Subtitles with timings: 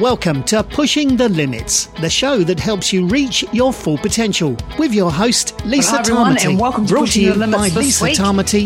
[0.00, 4.92] Welcome to Pushing the Limits, the show that helps you reach your full potential with
[4.92, 8.12] your host, Lisa Hello everyone, and welcome to Brought to you the Limits by.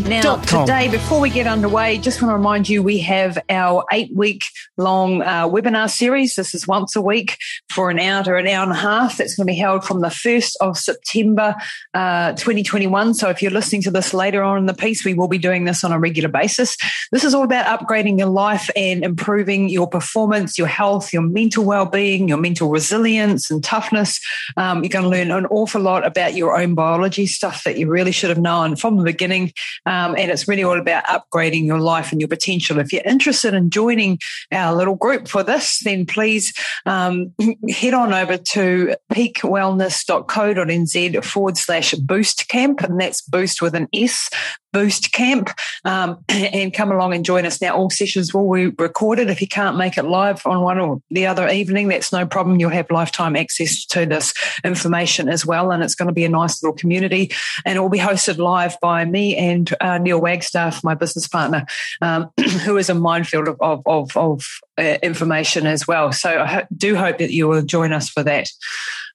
[0.01, 4.11] Now, today, before we get underway, just want to remind you we have our eight
[4.17, 4.45] week
[4.79, 6.35] long uh, webinar series.
[6.35, 7.37] This is once a week
[7.71, 9.19] for an hour to an hour and a half.
[9.19, 11.55] That's going to be held from the 1st of September
[11.93, 13.13] uh, 2021.
[13.13, 15.65] So if you're listening to this later on in the piece, we will be doing
[15.65, 16.75] this on a regular basis.
[17.13, 21.65] This is all about upgrading your life and improving your performance, your health, your mental
[21.65, 24.21] well-being, your mental resilience and toughness.
[24.57, 27.89] Um, you're going to learn an awful lot about your own biology, stuff that you
[27.89, 29.53] really should have known from the beginning.
[29.87, 32.79] Um, and it's really all about upgrading your life and your potential.
[32.79, 34.19] If you're interested in joining
[34.53, 36.53] our little group for this, then please
[36.87, 37.35] um,
[37.71, 42.83] head on over to peakwellness.co.nz forward slash boost camp.
[42.83, 44.29] And that's boost with an S
[44.73, 45.51] Boost Camp
[45.85, 47.61] um, and come along and join us.
[47.61, 49.31] Now, all sessions will be recorded.
[49.31, 52.61] If you can't make it live on one or the other evening, that's no problem.
[52.61, 55.71] You'll have lifetime access to this information as well.
[55.71, 57.31] And it's going to be a nice little community.
[57.65, 61.67] And it will be hosted live by me and uh, Neil Wagstaff, my business partner,
[62.01, 62.31] um,
[62.65, 64.45] who is a minefield of, of, of, of
[64.79, 66.13] information as well.
[66.13, 68.49] So I do hope that you will join us for that.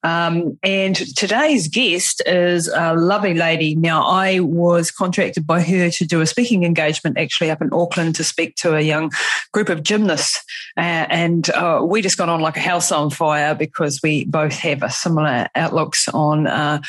[0.03, 3.73] Um, and today's guest is a lovely lady.
[3.75, 8.15] Now, I was contracted by her to do a speaking engagement actually up in Auckland
[8.15, 9.11] to speak to a young
[9.53, 10.43] group of gymnasts.
[10.75, 14.53] Uh, and uh, we just got on like a house on fire because we both
[14.53, 16.47] have a similar outlooks on.
[16.47, 16.81] Uh,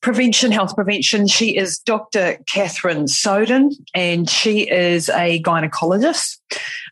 [0.00, 1.26] prevention, health prevention.
[1.26, 2.38] She is Dr.
[2.46, 6.38] Catherine Soden, and she is a gynecologist.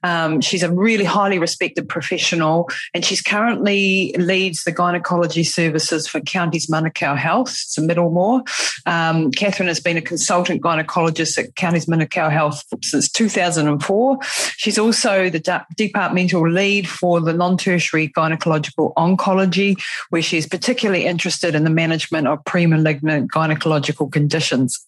[0.03, 6.20] Um, she's a really highly respected professional, and she's currently leads the gynecology services for
[6.20, 7.51] Counties Manukau Health.
[7.51, 8.42] It's in Middlemore.
[8.86, 14.19] Um, Catherine has been a consultant gynecologist at Counties Manukau Health since 2004.
[14.56, 21.55] She's also the de- departmental lead for the non-tertiary gynecological oncology, where she's particularly interested
[21.55, 22.45] in the management of
[22.98, 24.84] pre-malignant gynecological conditions.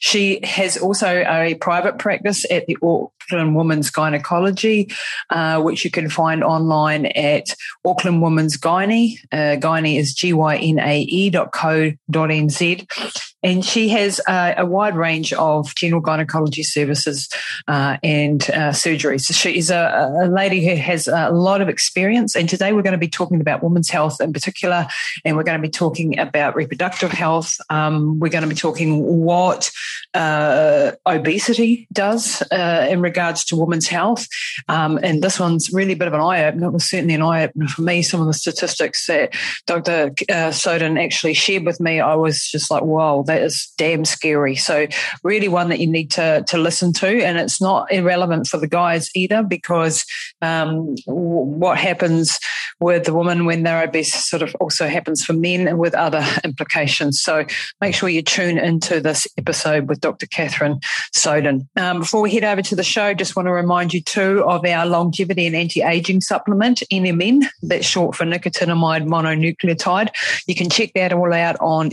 [0.00, 4.90] She has also a private practice at the Auckland Women's Gynecology,
[5.30, 7.46] uh, which you can find online at
[7.84, 9.16] Auckland Women's Gynae.
[9.32, 13.31] Uh, Gynae is G-Y-N-A-E dot co dot NZ.
[13.42, 17.28] And she has uh, a wide range of general gynecology services
[17.68, 19.22] uh, and uh, surgeries.
[19.22, 22.36] So she is a, a lady who has a lot of experience.
[22.36, 24.86] And today we're going to be talking about women's health in particular,
[25.24, 27.56] and we're going to be talking about reproductive health.
[27.70, 29.70] Um, we're going to be talking what
[30.14, 34.26] uh, obesity does uh, in regards to women's health.
[34.68, 36.68] Um, and this one's really a bit of an eye opener.
[36.68, 38.02] It was certainly an eye opener for me.
[38.02, 39.34] Some of the statistics that
[39.66, 40.12] Dr.
[40.28, 44.56] Uh, Soden actually shared with me, I was just like, wow, that is damn scary.
[44.56, 44.86] So,
[45.24, 47.24] really, one that you need to, to listen to.
[47.24, 50.04] And it's not irrelevant for the guys either, because
[50.42, 52.38] um, what happens
[52.78, 57.22] with the woman when they're obese sort of also happens for men with other implications.
[57.22, 57.46] So,
[57.80, 60.26] make sure you tune into this episode with Dr.
[60.26, 60.80] Catherine
[61.14, 61.68] Soden.
[61.76, 64.64] Um, before we head over to the show, just want to remind you too of
[64.66, 67.44] our longevity and anti-aging supplement, NMN.
[67.62, 70.10] That's short for nicotinamide mononucleotide.
[70.46, 71.90] You can check that all out on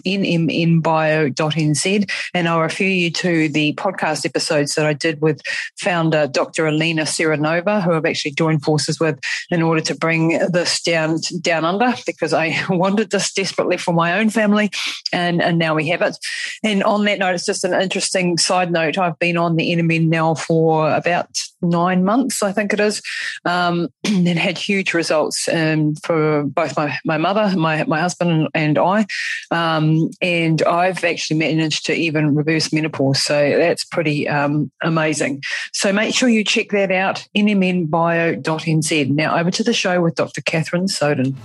[1.29, 2.09] nmnbio.nz.
[2.33, 5.41] And I'll refer you to the podcast episodes that I did with
[5.77, 6.67] founder Dr.
[6.67, 9.19] Alina Seranova, who I've actually joined forces with
[9.49, 14.19] in order to bring this down down under because I wanted this desperately for my
[14.19, 14.71] own family,
[15.11, 16.17] and, and now we have it.
[16.63, 18.97] And on that note, it's just an interesting side note.
[18.97, 21.29] I've been on the NMN now for about
[21.61, 23.01] nine months, I think it is,
[23.45, 28.77] um, and had huge results um, for both my, my mother, my, my husband, and
[28.77, 29.05] I.
[29.51, 33.23] Um, and I've actually managed to even reverse menopause.
[33.23, 35.43] So that's pretty um, amazing.
[35.73, 39.09] So make sure you check that out, nmnbio.nz.
[39.09, 40.41] Now over to the show with Dr.
[40.41, 41.35] Catherine Soden.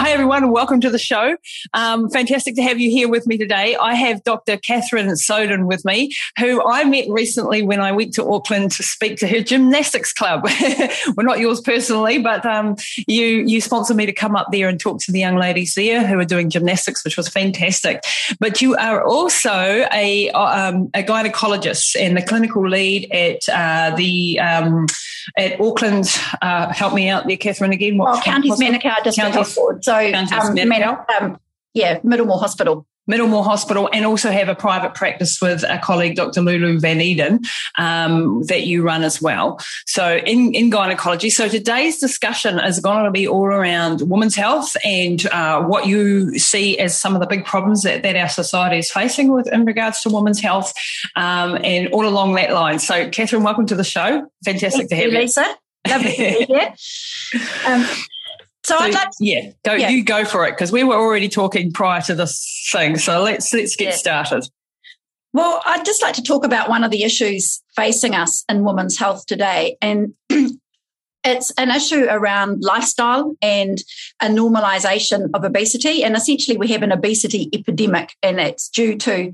[0.00, 1.36] Hi, everyone, and welcome to the show.
[1.74, 3.74] Um, fantastic to have you here with me today.
[3.74, 4.56] I have Dr.
[4.56, 9.18] Catherine Soden with me, who I met recently when I went to Auckland to speak
[9.18, 10.44] to her gymnastics club.
[11.16, 12.76] well, not yours personally, but um,
[13.08, 16.06] you you sponsored me to come up there and talk to the young ladies there
[16.06, 18.00] who are doing gymnastics, which was fantastic.
[18.38, 24.38] But you are also a um, a gynecologist and the clinical lead at uh, the
[24.38, 24.86] um,
[25.36, 26.06] at Auckland.
[26.40, 27.72] Uh, help me out there, Catherine.
[27.72, 29.87] Again, what well, Counties Manukau District Counties- Hospital.
[29.88, 30.28] So, um,
[31.18, 31.40] um,
[31.72, 32.86] yeah, Middlemore Hospital.
[33.10, 36.42] Middlemore Hospital, and also have a private practice with a colleague, Dr.
[36.42, 37.40] Lulu Van Eden,
[37.78, 39.58] um, that you run as well.
[39.86, 41.30] So in, in gynecology.
[41.30, 46.38] So today's discussion is going to be all around women's health and uh, what you
[46.38, 49.64] see as some of the big problems that, that our society is facing with in
[49.64, 50.74] regards to women's health,
[51.16, 52.78] um, and all along that line.
[52.78, 54.28] So Catherine, welcome to the show.
[54.44, 55.18] Fantastic Thank to have you, you.
[55.20, 55.46] Lisa.
[55.88, 56.74] Lovely to be here.
[57.66, 57.86] Um,
[58.68, 59.88] so, So, I'd like to, yeah, go yeah.
[59.88, 62.96] you go for it because we were already talking prior to this thing.
[62.98, 63.96] So let's let's get Yeah.
[63.96, 64.48] started.
[65.32, 68.98] well, I'd just like to talk about one of the issues facing us in women's
[68.98, 69.76] health today.
[69.82, 70.14] And
[71.24, 73.82] it's an issue around lifestyle and
[74.20, 76.02] a normalization of obesity.
[76.04, 79.32] And essentially, we have an obesity epidemic, and it's due to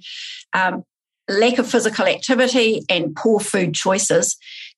[0.53, 0.83] um,
[1.29, 4.37] lack of physical activity and poor food choices.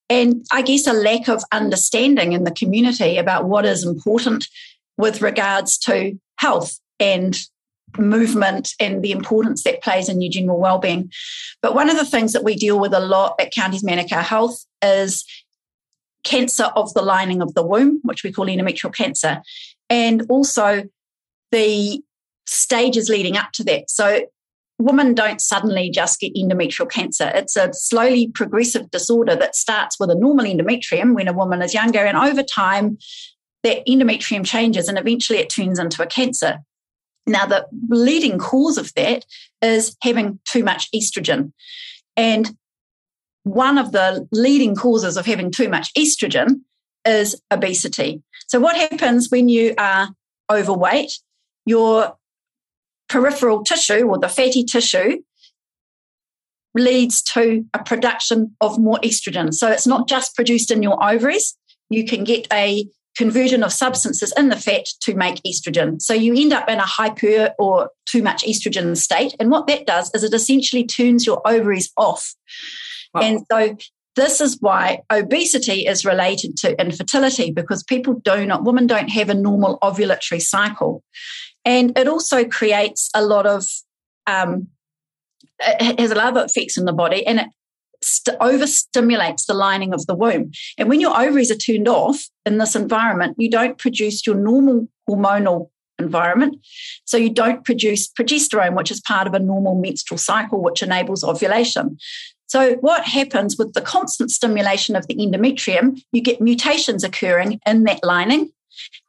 [0.08, 4.46] And I guess a lack of understanding in the community about what is important
[4.96, 7.36] with regards to health and
[7.98, 11.10] movement and the importance that plays in your general well-being.
[11.62, 14.64] But one of the things that we deal with a lot at Counties Manukau Health
[14.82, 15.24] is
[16.24, 19.42] cancer of the lining of the womb, which we call endometrial cancer,
[19.88, 20.84] and also
[21.52, 22.02] the
[22.46, 23.90] stages leading up to that.
[23.90, 24.26] So
[24.78, 27.31] women don't suddenly just get endometrial cancer.
[27.34, 31.75] It's a slowly progressive disorder that starts with a normal endometrium when a woman is
[31.75, 32.99] younger, and over time,
[33.62, 36.58] that endometrium changes and eventually it turns into a cancer.
[37.26, 39.25] Now, the leading cause of that
[39.61, 41.52] is having too much estrogen.
[42.17, 42.56] And
[43.43, 46.61] one of the leading causes of having too much estrogen
[47.05, 48.23] is obesity.
[48.46, 50.08] So, what happens when you are
[50.50, 51.12] overweight?
[51.64, 52.17] Your
[53.08, 55.18] peripheral tissue or the fatty tissue
[56.74, 59.52] leads to a production of more estrogen.
[59.52, 61.56] So, it's not just produced in your ovaries,
[61.88, 62.86] you can get a
[63.16, 66.00] conversion of substances in the fat to make estrogen.
[66.00, 69.34] So you end up in a hyper or too much estrogen state.
[69.40, 72.34] And what that does is it essentially turns your ovaries off.
[73.14, 73.22] Wow.
[73.22, 73.76] And so
[74.16, 79.30] this is why obesity is related to infertility because people do not, women don't have
[79.30, 81.02] a normal ovulatory cycle.
[81.66, 83.66] And it also creates a lot of,
[84.26, 84.68] um,
[85.58, 87.48] it has a lot of effects in the body and it
[88.02, 90.52] st- overstimulates the lining of the womb.
[90.78, 94.88] And when your ovaries are turned off in this environment, you don't produce your normal
[95.08, 96.64] hormonal environment.
[97.04, 101.24] So you don't produce progesterone, which is part of a normal menstrual cycle, which enables
[101.24, 101.98] ovulation.
[102.48, 107.84] So what happens with the constant stimulation of the endometrium, you get mutations occurring in
[107.84, 108.52] that lining.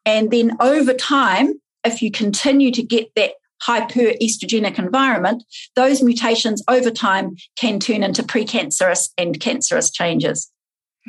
[0.06, 1.54] And then over time,
[1.88, 3.32] if you continue to get that
[3.66, 5.44] hyperestrogenic environment,
[5.76, 10.52] those mutations over time can turn into precancerous and cancerous changes.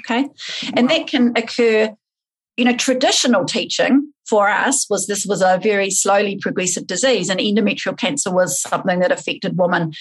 [0.00, 0.28] Okay.
[0.74, 1.94] And that can occur,
[2.56, 7.40] you know, traditional teaching for us was this was a very slowly progressive disease, and
[7.40, 9.92] endometrial cancer was something that affected women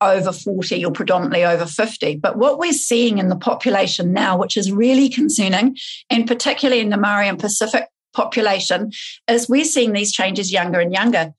[0.00, 2.16] over 40 or predominantly over 50.
[2.16, 5.76] But what we're seeing in the population now, which is really concerning,
[6.10, 8.90] and particularly in the Maori and Pacific population,
[9.28, 11.32] is we're seeing these changes younger and younger.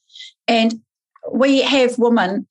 [0.48, 0.82] And
[1.32, 2.48] we have women,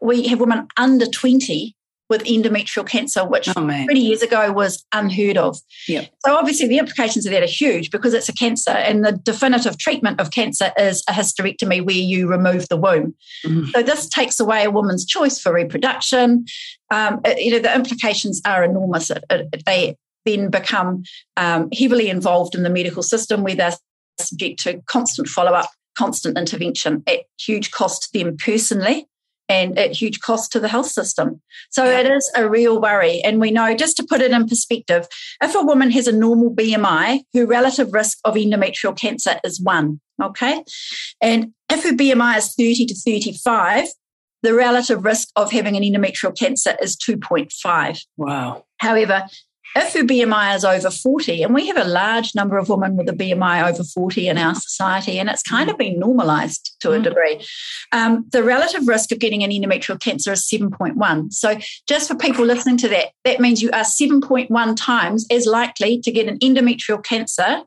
[0.00, 1.74] we have women under 20
[2.10, 5.58] with endometrial cancer, which Oh 20 years ago was unheard of.
[5.86, 6.06] Yeah.
[6.24, 9.76] So obviously the implications of that are huge because it's a cancer and the definitive
[9.76, 13.14] treatment of cancer is a hysterectomy where you remove the womb.
[13.44, 13.70] Mhm.
[13.72, 16.46] So this takes away a woman's choice for reproduction.
[16.90, 19.10] Um, it- you know, the implications are enormous.
[19.10, 21.02] It, it, they then become
[21.36, 23.74] um, heavily involved in the medical system where they're
[24.20, 29.06] subject to constant follow-up, constant intervention at huge cost to them personally
[29.50, 31.40] and at huge cost to the health system.
[31.70, 32.00] So Yeah.
[32.00, 33.22] it is a real worry.
[33.22, 35.06] And we know, just to put it in perspective,
[35.42, 40.00] if a woman has a normal BMI, her relative risk of endometrial cancer is one.
[40.22, 40.62] Okay.
[41.22, 43.88] And if her BMI is 30 to 35,
[44.42, 48.00] the relative risk of having an endometrial cancer is 2.5.
[48.18, 48.64] wow.
[48.80, 49.24] However,
[49.78, 53.08] if her BMI is over 40, and we have a large number of women with
[53.08, 56.98] a BMI over 40 in our society, and it's kind of been normalized to a
[56.98, 57.04] Mm.
[57.04, 57.46] degree,
[57.92, 61.30] um, the relative risk of getting an endometrial cancer is 7.1.
[61.32, 66.00] So, just for people listening to that, that means you are 7.1 times as likely
[66.00, 67.62] to get an endometrial cancer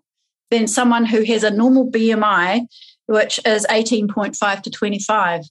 [0.50, 2.68] than someone who has a normal BMI,
[3.08, 5.46] which is 18.5 to 25.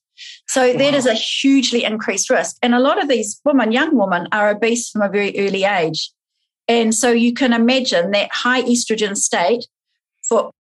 [0.47, 0.99] So, that Wow.
[0.99, 2.57] is a hugely increased risk.
[2.63, 6.11] And a lot of these women, young women, are obese from a very early age.
[6.71, 9.67] And so you can imagine that high estrogen state
[10.23, 10.53] for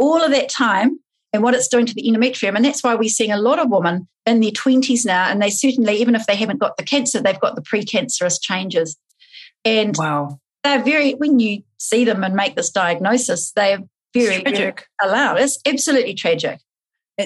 [0.00, 0.98] all of that time
[1.32, 2.56] and what it's doing to the endometrium.
[2.56, 5.28] And that's why we're seeing a lot of women in their 20s now.
[5.28, 8.96] And they certainly, even if they haven't got the cancer, they've got the precancerous changes.
[9.64, 10.40] And Wow.
[10.64, 13.78] they're very, when you see them and make this diagnosis, they're
[14.12, 14.86] very, Tragic.
[15.00, 15.38] alarmed.
[15.40, 16.58] It's absolutely tragic.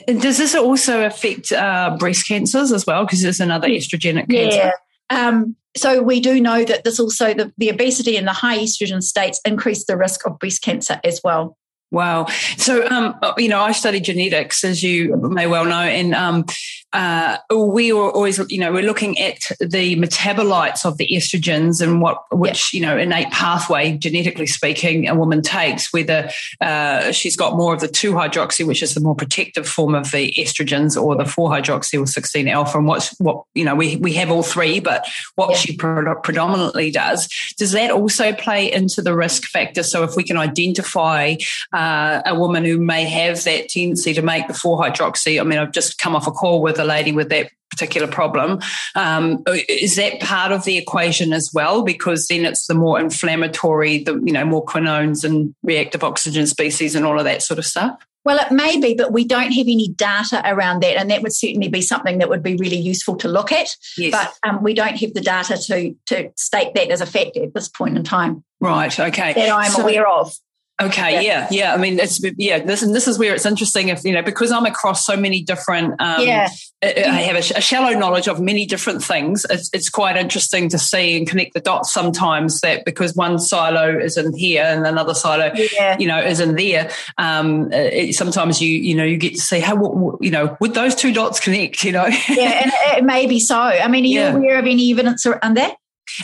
[0.07, 3.07] And does this also affect uh, breast cancers as well?
[3.07, 4.73] Because there's another estrogenic cancer.
[5.11, 5.29] Yeah.
[5.29, 9.03] Um, so we do know that this also the, the obesity and the high estrogen
[9.03, 11.57] states increase the risk of breast cancer as well.
[11.93, 12.27] Wow.
[12.57, 16.45] So, um, you know, I studied genetics, as you may well know, and um,
[16.93, 22.01] uh, we were always, you know, we're looking at the metabolites of the estrogens and
[22.01, 26.29] what, which, you know, innate pathway, genetically speaking, a woman takes, whether
[26.61, 30.11] uh, she's got more of the 2 hydroxy, which is the more protective form of
[30.11, 33.97] the estrogens, or the 4 hydroxy or 16 alpha, and what's what, you know, we,
[33.97, 35.57] we have all three, but what yeah.
[35.57, 37.29] she pre- predominantly does.
[37.59, 39.85] Does that also play into the risk factor?
[39.85, 41.37] So, if we can identify
[41.77, 45.39] uh, a woman who may have that tendency to make the 4 hydroxy.
[45.39, 48.61] I mean, I've just come off a call with a lady with that particular problem.
[48.95, 51.83] Um, is that part of the equation as well?
[51.83, 56.95] Because then it's the more inflammatory, the you know more quinones and reactive oxygen species
[56.95, 58.03] and all of that sort of stuff.
[58.25, 61.35] Well, it may be, but we don't have any data around that, and that would
[61.35, 63.77] certainly be something that would be really useful to look at.
[63.99, 64.13] Yes.
[64.13, 67.53] But um, we don't have the data to to state that as a fact at
[67.53, 68.43] this point in time.
[68.61, 68.99] Right.
[68.99, 69.35] Okay.
[69.35, 70.35] That I'm so, aware of.
[70.81, 71.21] Okay, yeah.
[71.21, 71.75] yeah, yeah.
[71.75, 72.59] I mean, it's yeah.
[72.59, 73.89] This and this is where it's interesting.
[73.89, 75.99] If you know, because I'm across so many different.
[76.01, 76.49] Um, yeah.
[76.83, 79.47] I have a, a, shallow knowledge of many different things.
[79.49, 82.61] It's, it's quite interesting to see and connect the dots sometimes.
[82.61, 85.97] That because one silo is in here and another silo, yeah.
[85.99, 86.91] you know, is in there.
[87.17, 90.75] Um, it, sometimes you you know you get to see how what, you know would
[90.75, 91.85] those two dots connect?
[91.85, 92.07] You know.
[92.29, 93.59] yeah, and it may be so.
[93.59, 94.35] I mean, are you yeah.
[94.35, 95.77] aware of any evidence around that?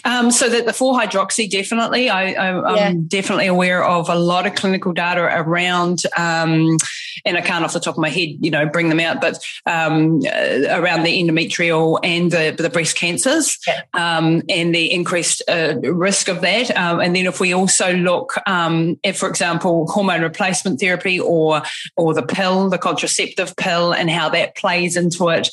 [0.04, 2.92] Um, so that the 4 hydroxy definitely, I, am yeah.
[3.08, 6.76] definitely aware of a lot of clinical data around, um,
[7.24, 9.38] and I can't off the top of my head, you know, bring them out, but
[9.66, 13.82] um, uh, around the endometrial and the, the breast cancers yeah.
[13.94, 16.70] Um, and the increased uh, risk of that.
[16.76, 21.62] Um, and then if we also look um, at, for example, hormone replacement therapy or
[21.96, 25.48] or the pill, the contraceptive pill, and how that plays into it.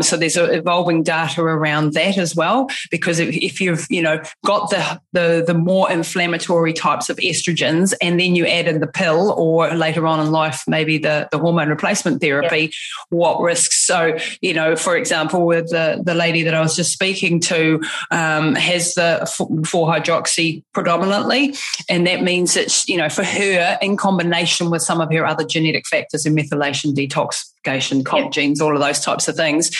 [0.00, 4.22] so there's evolving data around that as well, because if, if you you've you know
[4.44, 8.86] got the the the more inflammatory types of estrogens and then you add in the
[8.86, 12.72] pill or later on in life maybe the the hormone replacement therapy
[13.10, 13.86] what risks?
[13.86, 17.80] So you know for example with the the lady that I was just speaking to
[18.10, 19.30] um, has the
[19.66, 21.54] 4 hydroxy predominantly
[21.88, 25.44] and that means it's you know for her in combination with some of her other
[25.44, 29.70] genetic factors and methylation detox COP genes, all of those types of things.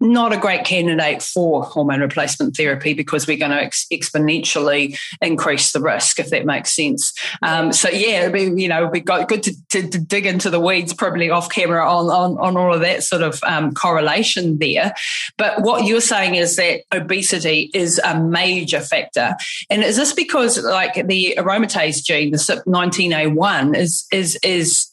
[0.00, 5.72] Not a great candidate for hormone replacement therapy because we're going to ex- exponentially increase
[5.72, 7.12] the risk, if that makes sense.
[7.42, 10.48] Um, so yeah, it'd be, you know, it'd be good to, to, to, dig into
[10.48, 14.58] the weeds probably off camera on, on, on all of that sort of um, correlation
[14.58, 14.94] there.
[15.36, 19.34] But what you're saying is that obesity is a major factor.
[19.70, 24.88] And is this because like the aromatase gene, the CYP19A1 is, is, is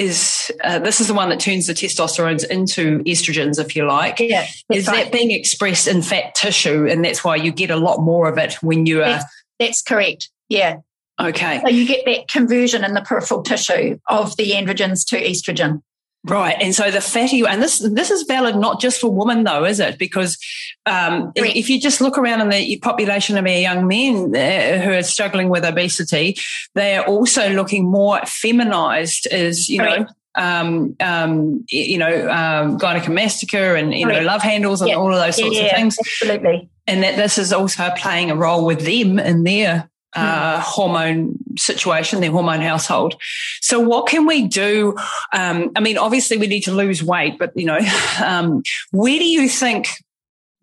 [0.00, 4.18] is uh, this is the one that turns the testosterones into estrogens, if you like.
[4.18, 5.04] Yeah, is right.
[5.04, 8.38] that being expressed in fat tissue, and that's why you get a lot more of
[8.38, 9.06] it when you are.
[9.06, 9.24] That's,
[9.58, 10.30] that's correct.
[10.48, 10.78] Yeah.
[11.20, 11.60] Okay.
[11.62, 15.82] So you get that conversion in the peripheral tissue of the androgens to estrogen.
[16.24, 19.64] Right, and so the fatty, and this this is valid not just for women though,
[19.64, 19.98] is it?
[19.98, 20.36] Because
[20.84, 24.84] um, if, if, you just look around in the population of our young men uh,
[24.84, 26.36] who are struggling with obesity,
[26.74, 33.80] they are also looking more feminized, as you know, um, um, you know, um, gynecomastia
[33.80, 34.96] and you know, love handles and yeah.
[34.96, 35.98] all of those sorts yeah, of things.
[35.98, 41.36] Absolutely, and that this is also playing a role with them in their uh, hormone
[41.56, 43.14] situation, their hormone household.
[43.60, 44.96] So, what can we do?
[45.32, 47.78] Um, I mean, obviously, we need to lose weight, but you know,
[48.24, 49.88] um, where do you think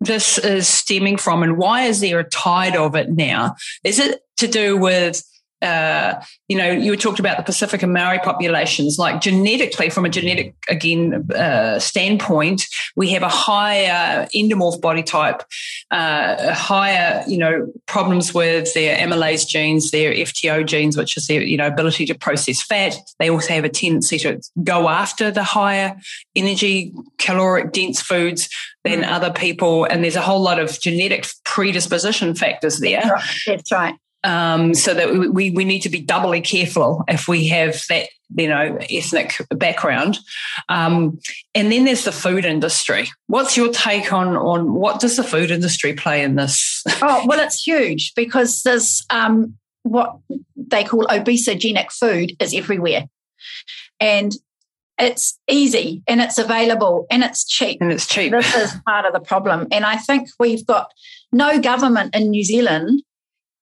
[0.00, 3.56] this is stemming from, and why is there a tide of it now?
[3.84, 5.22] Is it to do with
[5.60, 6.14] uh,
[6.48, 8.98] you know, you talked about the Pacific and Maori populations.
[8.98, 12.64] Like genetically, from a genetic again uh, standpoint,
[12.96, 15.42] we have a higher endomorph body type,
[15.90, 21.42] uh, higher you know problems with their amylase genes, their FTO genes, which is their
[21.42, 22.96] you know ability to process fat.
[23.18, 25.96] They also have a tendency to go after the higher
[26.36, 28.48] energy, caloric dense foods
[28.84, 29.08] than mm.
[29.08, 33.00] other people, and there's a whole lot of genetic predisposition factors there.
[33.02, 33.56] That's right.
[33.56, 37.80] That's right um, so that we, we need to be doubly careful if we have
[37.88, 40.18] that you know ethnic background.
[40.68, 41.18] Um,
[41.54, 43.08] and then there's the food industry.
[43.26, 46.82] What's your take on on what does the food industry play in this?
[47.00, 50.18] Oh well it's huge because there's um, what
[50.56, 53.04] they call obesogenic food is everywhere.
[54.00, 54.32] And
[54.98, 57.80] it's easy and it's available and it's cheap.
[57.80, 58.32] And it's cheap.
[58.32, 59.68] This is part of the problem.
[59.70, 60.90] And i think we've got
[61.32, 63.02] no government in new zealand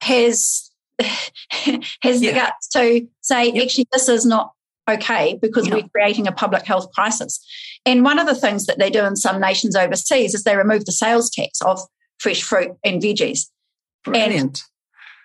[0.07, 2.31] has has yeah.
[2.31, 3.65] the guts to say, yep.
[3.65, 4.53] actually, this is not
[4.89, 7.45] okay because we're creating a public health crisis.
[7.85, 10.85] And one of the things that they do in some nations overseas is they remove
[10.85, 11.81] the sales tax of
[12.19, 13.47] fresh fruit and veggies.
[14.05, 14.63] Brilliant.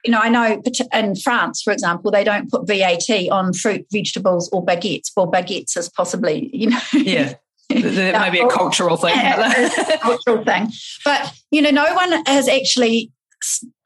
[0.04, 0.62] you know, I know
[0.94, 5.12] in France, for example, they don't put VAT on fruit, vegetables, or baguettes.
[5.16, 6.80] Well, baguettes is possibly, you know.
[6.94, 7.36] Yeah.
[7.70, 9.16] That may be a cultural thing.
[9.16, 10.70] a cultural thing.
[11.06, 13.12] But, you know, no one has actually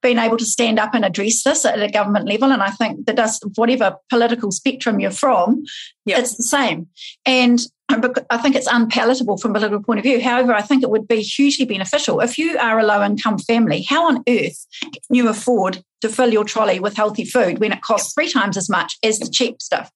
[0.05, 2.51] been able to stand up and address this at a government level.
[2.51, 5.63] And I think that does whatever political spectrum you're from,
[6.05, 6.19] yep.
[6.19, 6.87] it's the same.
[7.25, 7.59] And
[7.89, 10.21] I think it's unpalatable from a political point of view.
[10.21, 12.19] However, I think it would be hugely beneficial.
[12.19, 16.31] If you are a low income family, how on earth can you afford to fill
[16.31, 19.59] your trolley with healthy food when it costs three times as much as the cheap
[19.59, 19.89] stuff?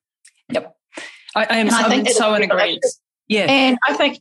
[0.51, 0.75] Yep.
[1.35, 2.83] I, I am so, I so in agreement.
[3.27, 3.45] Yeah.
[3.47, 4.19] And I think,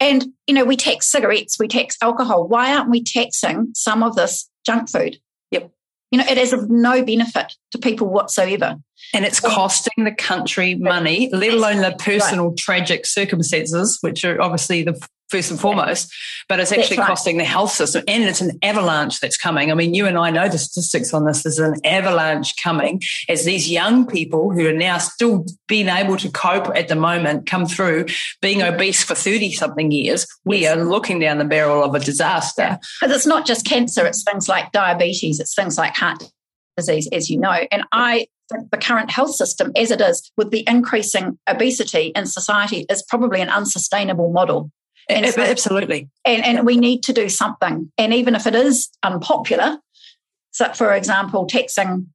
[0.00, 2.46] and, you know, we tax cigarettes, we tax alcohol.
[2.46, 5.16] Why aren't we taxing some of this junk food?
[5.50, 5.70] Yep.
[6.10, 8.76] You know, it is of no benefit to people whatsoever.
[9.14, 12.56] And it's costing the country money, let alone the personal right.
[12.56, 16.12] tragic circumstances, which are obviously the first and foremost,
[16.48, 17.06] but it's actually right.
[17.06, 19.70] costing the health system and it's an avalanche that's coming.
[19.70, 21.42] I mean, you and I know the statistics on this.
[21.42, 26.30] There's an avalanche coming as these young people who are now still being able to
[26.30, 28.06] cope at the moment come through
[28.42, 30.26] being obese for 30 something years.
[30.44, 30.76] We yes.
[30.76, 32.78] are looking down the barrel of a disaster.
[33.00, 36.22] Because it's not just cancer, it's things like diabetes, it's things like heart
[36.76, 37.66] disease, as you know.
[37.70, 42.26] And I think the current health system as it is with the increasing obesity in
[42.26, 44.70] society is probably an unsustainable model
[45.10, 46.08] and so, Absolutely.
[46.24, 47.90] And, and we need to do something.
[47.98, 49.78] And even if it is unpopular,
[50.50, 52.08] so for example, taxing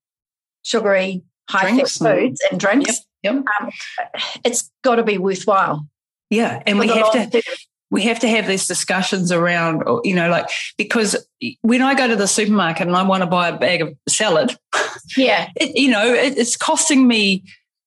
[0.64, 3.46] sugary, high fat foods and drinks, yep, yep.
[3.62, 3.72] Um,
[4.44, 5.88] it's got to be worthwhile.
[6.30, 6.62] Yeah.
[6.66, 7.44] And we have to.
[7.92, 11.16] We have to have these discussions around, you know, like because
[11.62, 14.58] when I go to the supermarket and I want to buy a bag of salad,
[15.16, 17.44] yeah, it, you know, it, it's costing me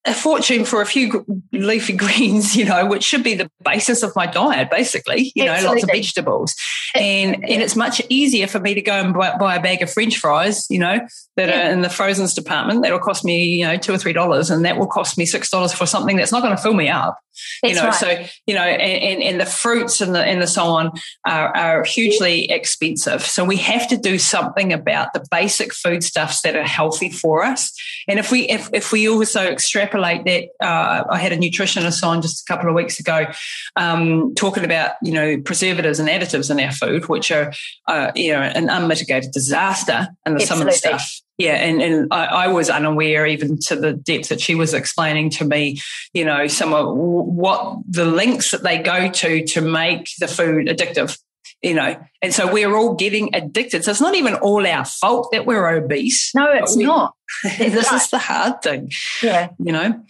[0.08, 4.14] a fortune for a few leafy greens, you know, which should be the basis of
[4.16, 5.62] my diet, basically, you Absolutely.
[5.62, 6.54] know, lots of vegetables.
[6.94, 9.92] And and it's much easier for me to go and buy, buy, a bag of
[9.92, 11.00] French fries, you know,
[11.36, 11.68] that yeah.
[11.68, 12.82] are in the frozen's department.
[12.82, 15.50] That'll cost me, you know, two or three dollars, and that will cost me six
[15.50, 17.18] dollars for something that's not going to fill me up.
[17.62, 17.94] That's you know, right.
[17.94, 20.92] so you know, and, and, the fruits and the and the so on
[21.26, 23.22] are, are hugely expensive.
[23.22, 27.72] So we have to do something about the basic foodstuffs that are healthy for us.
[28.08, 32.22] And if we if if we also extrapolate that, uh, I had a nutritionist on
[32.22, 33.26] just a couple of weeks ago,
[33.76, 37.52] um, talking about you know preservatives and additives in our food, which are
[37.86, 42.24] uh, you know an unmitigated disaster, and some of the stuff yeah, and, and I,
[42.26, 45.80] I, was unaware even to the depth that she was explaining to me,
[46.12, 50.66] you know, some of what the links that they go to to make the food
[50.66, 51.16] addictive,
[51.62, 53.84] you know, and so we're all getting addicted.
[53.84, 56.32] So it's not even all our fault that we're obese.
[56.34, 57.14] No, it's we, not.
[57.58, 58.90] this is the hard thing.
[59.22, 59.50] Yeah.
[59.58, 60.04] You know,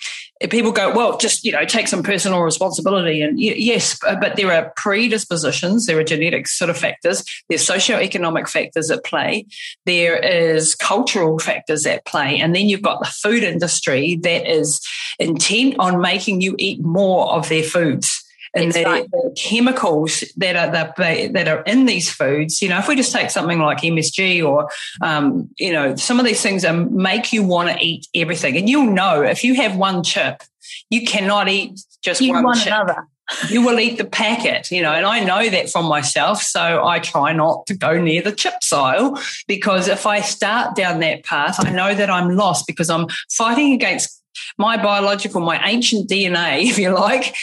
[0.50, 3.22] people go, well, just, you know, take some personal responsibility.
[3.22, 8.48] And yes, uh, but there are predispositions, there are genetic sort of factors, there's socioeconomic
[8.48, 9.46] factors at play,
[9.84, 12.38] there is cultural factors at play.
[12.38, 14.80] And then you've got the food industry that is
[15.18, 18.17] intent on making you eat more of their foods
[18.58, 19.10] and the, right.
[19.10, 22.60] the, chemicals that are the, that are in these foods.
[22.62, 24.68] You know, if we just take something like MSG or
[25.00, 28.68] um, you know some of these things are, make you want to eat everything, and
[28.68, 30.42] you'll know if you have one chip,
[30.90, 32.72] you cannot eat just you one want chip.
[32.72, 33.06] Another.
[33.50, 36.42] you will eat the packet, you know, and I know that from myself.
[36.42, 41.00] So I try not to go near the chips aisle because if I start down
[41.00, 44.17] that path, I know that I'm lost because I'm fighting against
[44.56, 47.34] my biological, my ancient DNA, if you like,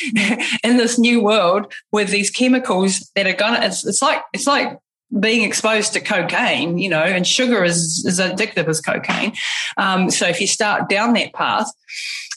[0.63, 3.65] in this new world with these chemicals that are gonna.
[3.65, 4.77] It's, it's like it's like
[5.19, 9.33] being exposed to cocaine, you know, and sugar is as addictive as cocaine.
[9.77, 11.71] Um, so if you start down that path,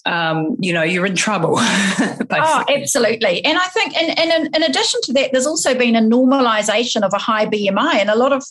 [0.07, 1.55] um, you know, you're in trouble.
[1.59, 3.45] oh, absolutely.
[3.45, 7.03] And I think, and, and in, in, addition to that, there's also been a normalization
[7.03, 8.45] of a high BMI, and a lot of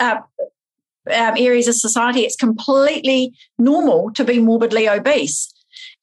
[0.00, 0.18] uh,
[1.10, 5.52] um, areas of society, it's completely normal to be morbidly obese.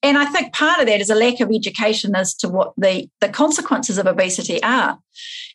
[0.04, 3.10] And I think part of that is a lack of education as to what the,
[3.22, 5.00] the consequences of obesity are.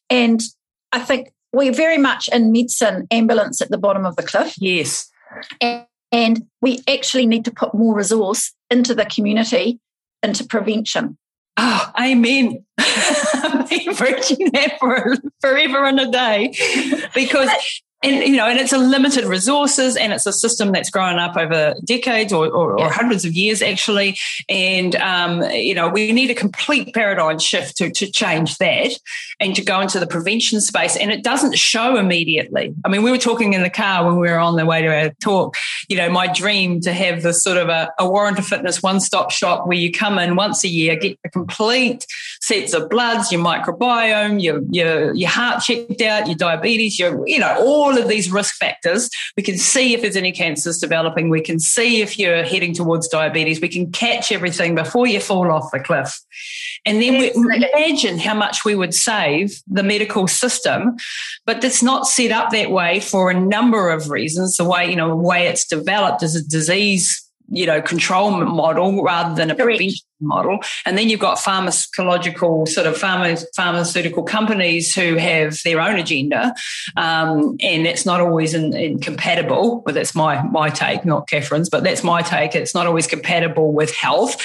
[0.09, 0.41] And
[0.93, 4.55] I think we're very much in medicine ambulance at the bottom of the cliff.
[4.59, 5.09] Yes.
[5.61, 9.79] And, and we actually need to put more resource into the community,
[10.23, 11.17] into prevention.
[11.57, 12.65] Oh, amen.
[12.79, 16.55] I've been preaching that for forever and a day
[17.15, 17.51] because
[18.03, 21.37] and you know, and it's a limited resources, and it's a system that's grown up
[21.37, 22.87] over decades or, or, yeah.
[22.87, 24.17] or hundreds of years, actually.
[24.49, 28.93] And um, you know, we need a complete paradigm shift to to change that,
[29.39, 30.97] and to go into the prevention space.
[30.97, 32.75] And it doesn't show immediately.
[32.85, 34.89] I mean, we were talking in the car when we were on the way to
[34.89, 35.57] our talk.
[35.89, 39.01] You know, my dream to have this sort of a, a Warrant of Fitness one
[39.01, 42.07] stop shop where you come in once a year, get a complete
[42.41, 47.39] sets of bloods, your microbiome, your your your heart checked out, your diabetes, your you
[47.39, 49.11] know all all of these risk factors.
[49.37, 51.29] We can see if there's any cancers developing.
[51.29, 53.61] We can see if you're heading towards diabetes.
[53.61, 56.19] We can catch everything before you fall off the cliff.
[56.87, 60.97] And then we imagine how much we would save the medical system,
[61.45, 64.57] but it's not set up that way for a number of reasons.
[64.57, 69.03] The way, you know, the way it's developed is a disease you know control model
[69.03, 70.61] rather than a prevention model.
[70.85, 76.55] And then you've got pharmacological sort of pharma, pharmaceutical companies who have their own agenda,
[76.97, 79.83] um, and it's not always in, in compatible.
[79.85, 82.55] But that's my my take, not Catherine's, but that's my take.
[82.55, 84.37] It's not always compatible with health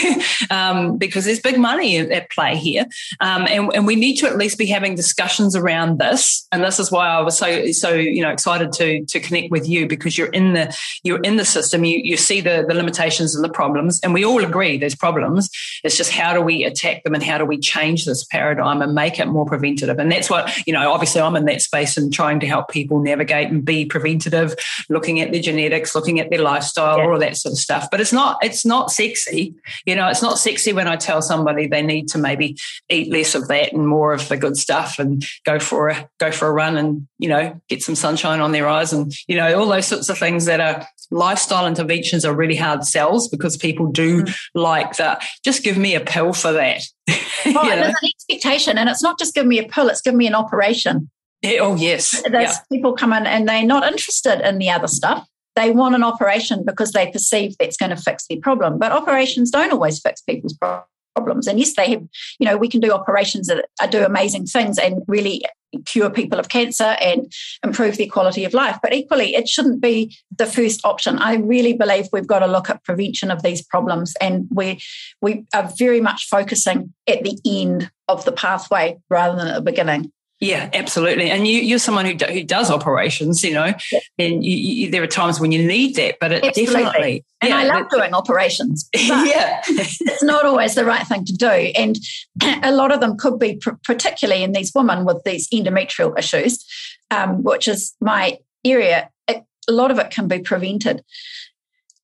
[0.50, 2.86] um, because there's big money at play here,
[3.20, 6.46] um, and, and we need to at least be having discussions around this.
[6.52, 9.68] And this is why I was so so you know excited to to connect with
[9.68, 11.84] you because you're in the you're in the system.
[11.84, 15.09] You you see the the limitations and the problems, and we all agree there's problems
[15.12, 15.50] problems.
[15.84, 18.94] It's just how do we attack them and how do we change this paradigm and
[18.94, 19.98] make it more preventative?
[19.98, 23.00] And that's what, you know, obviously I'm in that space and trying to help people
[23.00, 24.54] navigate and be preventative,
[24.88, 27.06] looking at their genetics, looking at their lifestyle, yeah.
[27.06, 27.88] all that sort of stuff.
[27.90, 29.54] But it's not, it's not sexy.
[29.86, 32.56] You know, it's not sexy when I tell somebody they need to maybe
[32.88, 36.30] eat less of that and more of the good stuff and go for a, go
[36.30, 39.58] for a run and, you know, get some sunshine on their eyes and, you know,
[39.58, 43.86] all those sorts of things that are lifestyle interventions are really hard sells because people
[43.86, 44.36] do mm.
[44.54, 45.24] like that.
[45.44, 46.82] Just give me a pill for that.
[47.46, 50.26] Oh, there's an expectation, and it's not just give me a pill; it's give me
[50.26, 51.10] an operation.
[51.40, 52.58] Yeah, oh yes, there's yeah.
[52.70, 55.26] people come in and they're not interested in the other stuff.
[55.56, 58.78] They want an operation because they perceive that's going to fix their problem.
[58.78, 60.86] But operations don't always fix people's problems.
[61.16, 62.02] And yes, they have.
[62.38, 65.44] You know, we can do operations that do amazing things and really
[65.84, 67.32] cure people of cancer and
[67.64, 68.78] improve their quality of life.
[68.82, 71.18] But equally, it shouldn't be the first option.
[71.18, 74.80] I really believe we've got to look at prevention of these problems, and we
[75.20, 79.60] we are very much focusing at the end of the pathway rather than at the
[79.60, 80.12] beginning.
[80.40, 81.30] Yeah, absolutely.
[81.30, 84.00] And you, you're someone who, do, who does operations, you know, yeah.
[84.18, 86.82] and you, you, there are times when you need that, but it absolutely.
[86.82, 87.24] definitely.
[87.42, 88.88] And yeah, I love doing operations.
[88.94, 89.60] yeah.
[89.68, 91.46] it's not always the right thing to do.
[91.46, 91.98] And
[92.62, 96.64] a lot of them could be, pr- particularly in these women with these endometrial issues,
[97.10, 101.04] um, which is my area, it, a lot of it can be prevented.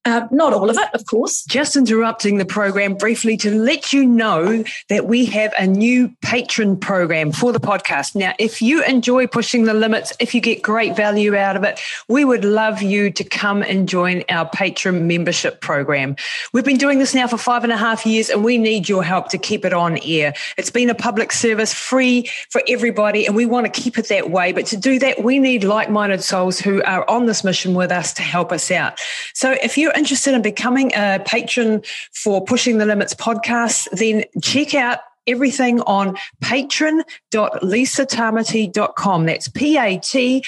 [0.07, 1.42] Uh, not all of it, of course.
[1.47, 6.77] Just interrupting the program briefly to let you know that we have a new patron
[6.77, 8.14] program for the podcast.
[8.14, 11.81] Now, if you enjoy pushing the limits, if you get great value out of it,
[12.07, 16.14] we would love you to come and join our patron membership program.
[16.53, 19.03] We've been doing this now for five and a half years and we need your
[19.03, 20.35] help to keep it on air.
[20.57, 24.31] It's been a public service free for everybody and we want to keep it that
[24.31, 24.53] way.
[24.53, 27.90] But to do that, we need like minded souls who are on this mission with
[27.90, 29.01] us to help us out.
[29.35, 31.82] So if you're interested in becoming a patron
[32.12, 39.26] for Pushing the Limits podcast, then check out everything on patron.lisatamati.com.
[39.26, 40.46] That's P-A-T-R-O-N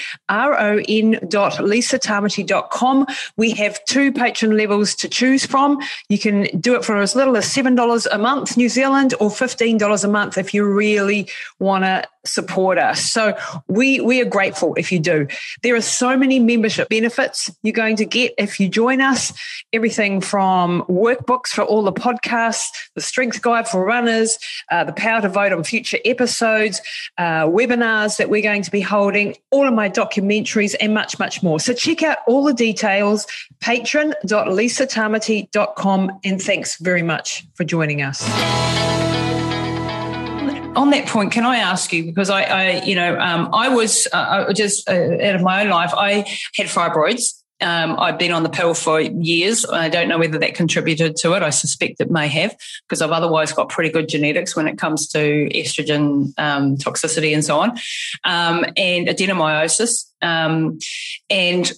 [1.28, 3.06] dot lisatamati.com.
[3.36, 5.80] We have two patron levels to choose from.
[6.08, 10.04] You can do it for as little as $7 a month, New Zealand, or $15
[10.04, 13.10] a month if you really want to support us.
[13.10, 15.26] So we we are grateful if you do.
[15.62, 19.32] There are so many membership benefits you're going to get if you join us.
[19.72, 24.38] Everything from workbooks for all the podcasts, the strength guide for runners,
[24.70, 26.80] uh, the power to vote on future episodes,
[27.18, 31.42] uh, webinars that we're going to be holding, all of my documentaries, and much much
[31.42, 31.58] more.
[31.60, 33.26] So check out all the details.
[33.60, 38.97] Patron.lisatamati.com, and thanks very much for joining us
[40.78, 44.06] on that point, can I ask you because I, I you know, um, I was
[44.12, 45.92] uh, just uh, out of my own life.
[45.92, 47.34] I had fibroids.
[47.60, 49.66] Um, I've been on the pill for years.
[49.66, 51.42] I don't know whether that contributed to it.
[51.42, 52.56] I suspect it may have
[52.88, 57.44] because I've otherwise got pretty good genetics when it comes to estrogen um, toxicity and
[57.44, 57.70] so on,
[58.22, 60.04] um, and adenomyosis.
[60.22, 60.78] Um,
[61.28, 61.72] and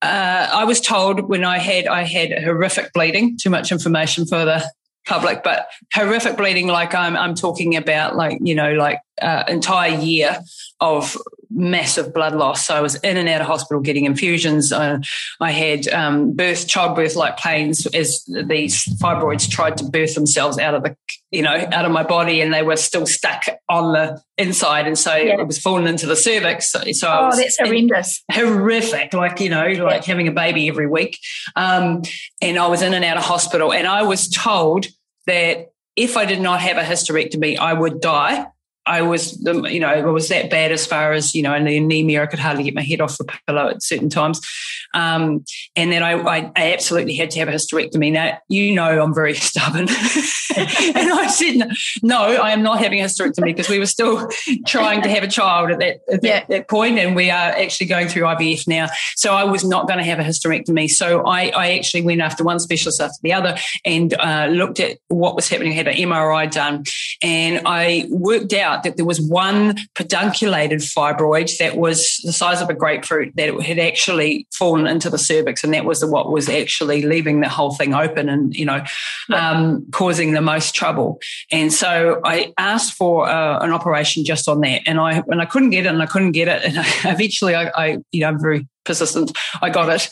[0.00, 3.36] uh, I was told when I had I had horrific bleeding.
[3.36, 4.64] Too much information for the
[5.06, 6.66] public, but horrific bleeding.
[6.66, 10.38] Like I'm, I'm talking about like, you know, like uh, entire year
[10.80, 11.16] of
[11.54, 12.66] massive blood loss.
[12.66, 14.72] So I was in and out of hospital getting infusions.
[14.72, 14.98] Uh,
[15.40, 20.74] I had um, birth, childbirth like pains as these fibroids tried to birth themselves out
[20.74, 20.96] of the,
[21.30, 24.86] you know, out of my body and they were still stuck on the inside.
[24.86, 25.40] And so yeah.
[25.40, 26.70] it was falling into the cervix.
[26.72, 28.22] So, so oh, that's horrendous.
[28.30, 29.14] Horrific.
[29.14, 30.02] Like, you know, like yeah.
[30.06, 31.18] having a baby every week.
[31.56, 32.02] Um,
[32.42, 34.86] and I was in and out of hospital and I was told
[35.26, 38.46] that if I did not have a hysterectomy, I would die
[38.86, 41.76] I was, you know, it was that bad as far as, you know, in the
[41.76, 44.40] anemia, I could hardly get my head off the pillow at certain times.
[44.92, 45.44] Um,
[45.74, 48.12] and then I, I, I, absolutely had to have a hysterectomy.
[48.12, 49.88] Now, you know, I'm very stubborn.
[49.88, 49.88] and
[51.12, 51.68] I said,
[52.02, 54.28] no, I am not having a hysterectomy because we were still
[54.66, 56.40] trying to have a child at that, at yeah.
[56.40, 58.88] that, that point, And we are actually going through IVF now.
[59.16, 60.88] So I was not going to have a hysterectomy.
[60.90, 64.98] So I, I actually went after one specialist after the other and uh, looked at
[65.08, 65.72] what was happening.
[65.72, 66.84] I had an MRI done
[67.22, 72.60] and I worked out out that there was one pedunculated fibroid that was the size
[72.60, 76.48] of a grapefruit that had actually fallen into the cervix, and that was what was
[76.48, 78.82] actually leaving the whole thing open and you know
[79.32, 81.18] um, causing the most trouble.
[81.50, 85.46] And so I asked for uh, an operation just on that, and I and I
[85.46, 88.28] couldn't get it, and I couldn't get it, and I, eventually I, I you know
[88.28, 89.36] I'm very persistent.
[89.62, 90.08] I got it.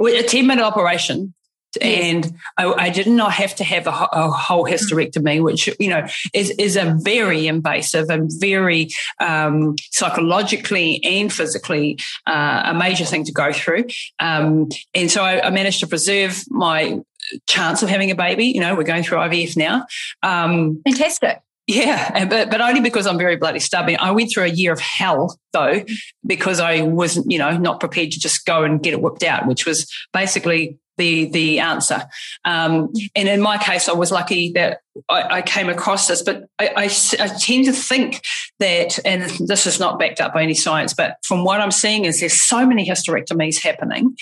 [0.00, 1.34] a 10 minute operation
[1.80, 6.06] and I, I, did not have to have a, a, whole hysterectomy, which you know
[6.32, 13.24] is is a very invasive and very um, psychologically and physically uh, a major thing
[13.24, 13.84] to go through.
[14.20, 17.00] Um, and so I, I, managed to preserve my
[17.46, 18.46] chance of having a baby.
[18.46, 19.86] You know, we're going through IVF now.
[20.22, 21.40] Um, Fantastic.
[21.66, 23.96] Yeah, but but only because I'm very bloody stubborn.
[23.98, 25.82] I went through a year of hell though,
[26.26, 29.46] because I wasn't, you know, not prepared to just go and get it whipped out,
[29.46, 32.04] which was basically the the answer.
[32.44, 36.22] Um, and in my case, I was lucky that I, I came across this.
[36.22, 38.22] But I, I, I, tend to think
[38.58, 42.04] that, and this is not backed up by any science, but from what I'm seeing,
[42.04, 44.16] is there's so many hysterectomies happening.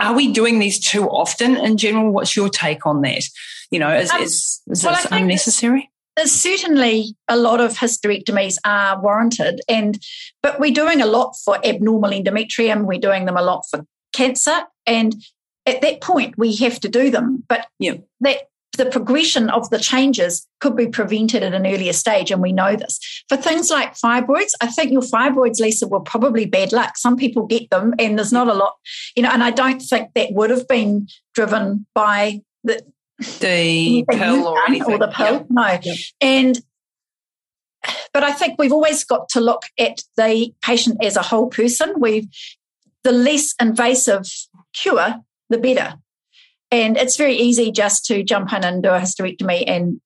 [0.00, 2.12] Are we doing these too often in general?
[2.12, 3.24] What's your take on that?
[3.70, 5.90] You know, is um, is, is well, this unnecessary?
[6.14, 9.98] There's certainly a lot of hysterectomies are warranted, and
[10.42, 12.84] but we're doing a lot for abnormal endometrium.
[12.84, 15.16] We're doing them a lot for cancer, and
[15.66, 17.44] at that point we have to do them.
[17.48, 17.94] But yeah.
[18.20, 18.48] that
[18.78, 22.74] the progression of the changes could be prevented at an earlier stage, and we know
[22.74, 22.98] this.
[23.28, 26.96] For things like fibroids, I think your fibroids, Lisa, were probably bad luck.
[26.96, 28.74] Some people get them, and there's not a lot,
[29.14, 29.30] you know.
[29.30, 32.82] And I don't think that would have been driven by the
[33.40, 35.34] the pill or anything, or the pill.
[35.34, 35.46] Yep.
[35.50, 35.96] No, yep.
[36.20, 36.60] and
[38.14, 41.94] but I think we've always got to look at the patient as a whole person.
[41.98, 42.28] We've
[43.04, 44.24] the less invasive
[44.72, 45.16] cure
[45.52, 45.94] the better.
[46.70, 50.00] And it's very easy just to jump in and do a hysterectomy and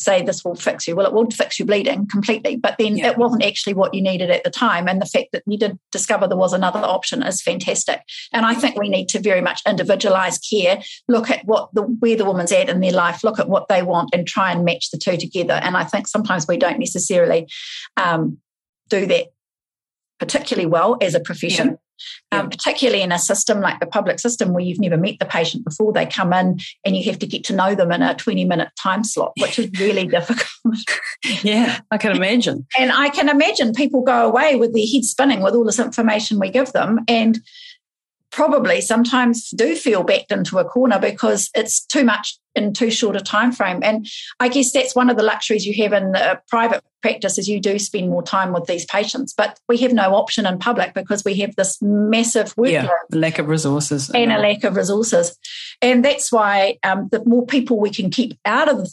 [0.00, 0.96] say this will fix you.
[0.96, 3.10] Well, it will fix your bleeding completely, but then yeah.
[3.10, 4.88] it wasn't actually what you needed at the time.
[4.88, 8.00] And the fact that you did discover there was another option is fantastic.
[8.32, 12.16] And I think we need to very much individualize care, look at what the where
[12.16, 14.90] the woman's at in their life, look at what they want, and try and match
[14.90, 15.54] the two together.
[15.54, 17.46] And I think sometimes we don't necessarily
[17.96, 18.38] um,
[18.88, 19.26] do that
[20.18, 21.68] particularly well as a profession.
[21.68, 21.74] Yeah.
[22.32, 25.64] Um, particularly in a system like the public system where you've never met the patient
[25.64, 28.44] before they come in and you have to get to know them in a 20
[28.44, 30.78] minute time slot, which is really difficult.
[31.42, 32.66] yeah, I can imagine.
[32.78, 36.38] And I can imagine people go away with their head spinning with all this information
[36.38, 37.40] we give them and
[38.30, 43.16] probably sometimes do feel backed into a corner because it's too much in too short
[43.16, 43.80] a time frame.
[43.82, 44.06] And
[44.40, 47.60] i guess that's one of the luxuries you have in a private practice is you
[47.60, 49.32] do spend more time with these patients.
[49.32, 52.70] But we have no option in public because we have this massive workload.
[52.72, 54.10] Yeah, lack of resources.
[54.10, 55.38] And a lack of resources.
[55.80, 58.88] And that's why um, the more people we can keep out of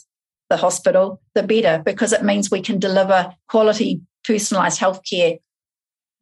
[0.50, 5.38] the hospital the better because it means we can deliver quality personalized healthcare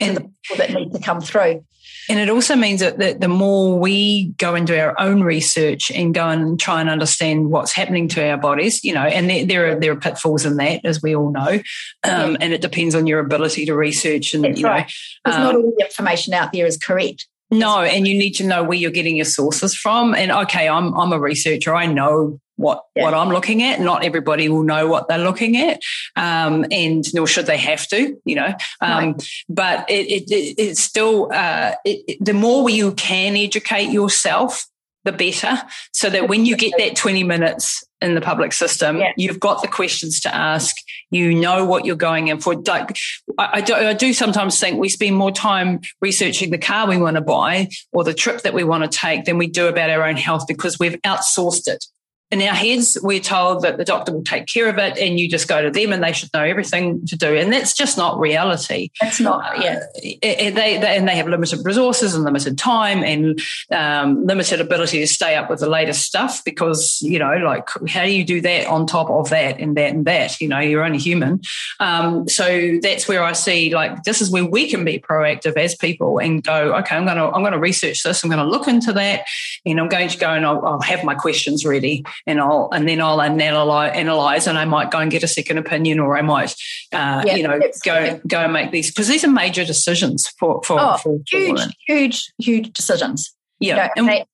[0.01, 1.65] and the people that need to come through
[2.09, 6.15] and it also means that, that the more we go into our own research and
[6.15, 9.73] go and try and understand what's happening to our bodies, you know, and there, there
[9.73, 11.61] are there are pitfalls in that, as we all know,
[12.05, 14.91] um, and it depends on your ability to research and That's you right.
[15.27, 17.27] know, um, not all the information out there is correct.
[17.51, 20.15] No, and you need to know where you're getting your sources from.
[20.15, 21.75] And okay, I'm I'm a researcher.
[21.75, 23.05] I know what yeah.
[23.05, 23.81] what I'm looking at.
[23.81, 25.81] Not everybody will know what they're looking at,
[26.17, 28.55] um, and nor should they have to, you know.
[28.81, 29.29] Um, right.
[29.49, 34.67] But it, it, it, it's still uh, the more you can educate yourself,
[35.05, 35.57] the better.
[35.93, 39.13] So that when you get that 20 minutes in the public system, yeah.
[39.17, 40.77] you've got the questions to ask.
[41.11, 42.55] You know what you're going in for.
[42.55, 42.99] Like,
[43.39, 46.99] I, I, do, I do sometimes think we spend more time researching the car we
[46.99, 49.89] want to buy or the trip that we want to take than we do about
[49.89, 51.87] our own health because we've outsourced it
[52.33, 55.29] in our heads, we're told that the doctor will take care of it and you
[55.29, 57.37] just go to them and they should know everything to do.
[57.37, 58.91] And that's just not reality.
[59.01, 59.83] That's not, yeah.
[59.95, 64.61] Uh, and, they, they, and they have limited resources and limited time and um, limited
[64.61, 68.25] ability to stay up with the latest stuff because, you know, like, how do you
[68.25, 70.41] do that on top of that and that and that?
[70.41, 71.43] You know, you're only human.
[71.79, 75.77] Um, so that's where I see, like, this is where we can be proactive as
[75.77, 78.25] people and go, okay, I'm going to, I'm going to research this.
[78.25, 79.27] I'm going to look into that
[79.65, 82.89] and I'm going to go and I'll, I'll have my questions ready and I'll and
[82.89, 86.23] then I'll analyze, analyze and I might go and get a second opinion or I
[86.23, 86.55] might
[86.93, 90.61] uh, yeah, you know go go and make these because these are major decisions for
[90.65, 93.35] for, oh, for huge huge huge decisions.
[93.59, 94.25] Yeah, you know, they,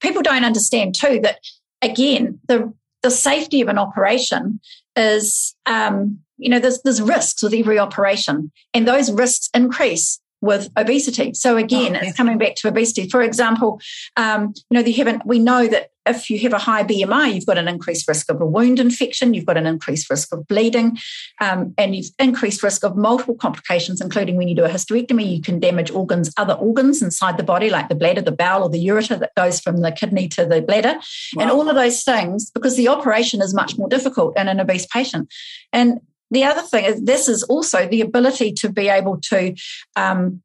[0.00, 1.38] people don't understand too that
[1.82, 4.60] again the the safety of an operation
[4.96, 10.70] is um, you know there's there's risks with every operation and those risks increase with
[10.76, 11.34] obesity.
[11.34, 13.08] So again, oh, it's coming back to obesity.
[13.08, 13.80] For example,
[14.16, 15.26] um, you know, you haven't.
[15.26, 18.40] We know that if you have a high BMI, you've got an increased risk of
[18.40, 20.98] a wound infection, you've got an increased risk of bleeding,
[21.40, 25.42] um, and you've increased risk of multiple complications, including when you do a hysterectomy, you
[25.42, 28.86] can damage organs, other organs inside the body, like the bladder, the bowel, or the
[28.86, 30.94] ureter that goes from the kidney to the bladder,
[31.34, 31.42] wow.
[31.42, 34.86] and all of those things because the operation is much more difficult in an obese
[34.86, 35.32] patient.
[35.72, 39.54] And the other thing is this is also the ability to be able to
[39.94, 40.42] um,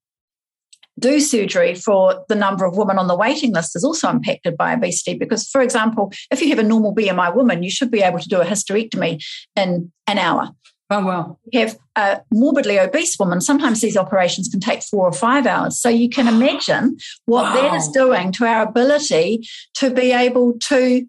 [1.02, 4.74] do surgery for the number of women on the waiting list is also impacted by
[4.74, 5.16] obesity.
[5.18, 8.30] Because, for example, if you have a normal BMI woman, you should be able to
[8.30, 9.22] do a hysterectomy
[9.56, 10.52] in an hour.
[10.92, 11.40] Oh, well.
[11.52, 15.80] You have a morbidly obese woman, sometimes these operations can take four or five hours.
[15.80, 17.56] So you can imagine what wow.
[17.56, 21.08] that is doing to our ability to be able to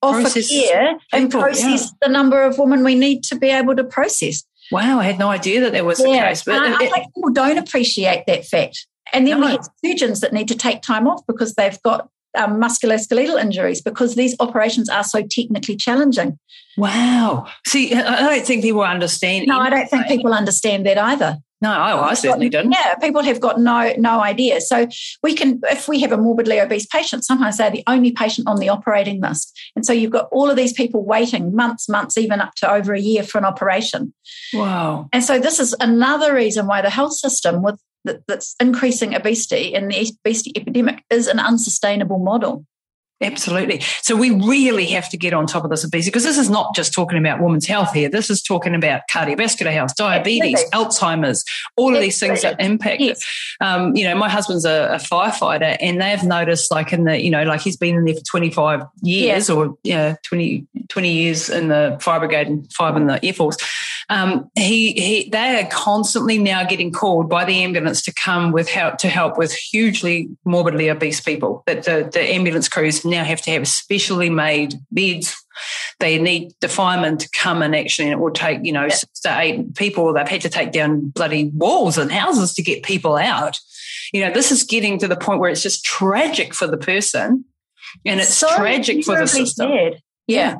[0.00, 2.06] offer process care people, and process yeah.
[2.06, 4.44] the number of women we need to be able to process.
[4.70, 6.24] Wow, I had no idea that there was yeah.
[6.24, 6.44] a case.
[6.44, 8.86] But uh, I, it, I think people don't appreciate that fact.
[9.12, 9.46] And then no.
[9.46, 13.80] we have surgeons that need to take time off because they've got um, musculoskeletal injuries
[13.80, 16.38] because these operations are so technically challenging.
[16.76, 17.46] Wow.
[17.66, 19.46] See, I don't think people understand.
[19.46, 21.38] No, I don't think people understand that either.
[21.60, 22.70] No, I, I certainly didn't.
[22.70, 24.60] Yeah, people have got no no idea.
[24.60, 24.86] So
[25.24, 28.58] we can, if we have a morbidly obese patient, sometimes they're the only patient on
[28.58, 32.40] the operating list, and so you've got all of these people waiting months, months, even
[32.40, 34.14] up to over a year for an operation.
[34.54, 35.08] Wow!
[35.12, 37.80] And so this is another reason why the health system, with
[38.26, 42.64] that's increasing obesity and the obesity epidemic, is an unsustainable model.
[43.20, 43.80] Absolutely.
[44.02, 46.74] So we really have to get on top of this obesity because this is not
[46.76, 48.08] just talking about women's health here.
[48.08, 51.24] This is talking about cardiovascular health, diabetes, Absolutely.
[51.26, 51.44] Alzheimer's,
[51.76, 53.00] all of these things that impact.
[53.00, 53.24] Yes.
[53.60, 57.30] Um, you know, my husband's a, a, firefighter and they've noticed like in the, you
[57.30, 61.68] know, like he's been in there for 25 years or yeah, 20, 20 years in
[61.68, 63.56] the fire brigade and five in the Air Force
[64.10, 68.68] um, he, he, they are constantly now getting called by the ambulance to come with
[68.68, 71.62] help to help with hugely morbidly obese people.
[71.66, 75.36] That the, the ambulance crews now have to have specially made beds
[76.00, 78.94] they need the firemen to come and actually, it will take, you know, yeah.
[78.94, 80.12] six to eight people.
[80.12, 83.58] They've had to take down bloody walls and houses to get people out.
[84.12, 87.44] You know, this is getting to the point where it's just tragic for the person
[88.04, 89.70] and it's so tragic for the system.
[89.70, 89.90] Yeah.
[90.26, 90.56] yeah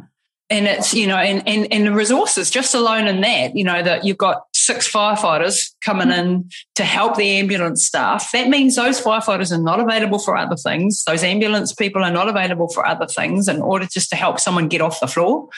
[0.50, 3.82] and it's you know and, and and the resources just alone in that you know
[3.82, 8.30] that you've got six firefighters coming in to help the ambulance staff.
[8.32, 11.04] That means those firefighters are not available for other things.
[11.06, 14.68] Those ambulance people are not available for other things in order just to help someone
[14.68, 15.48] get off the floor.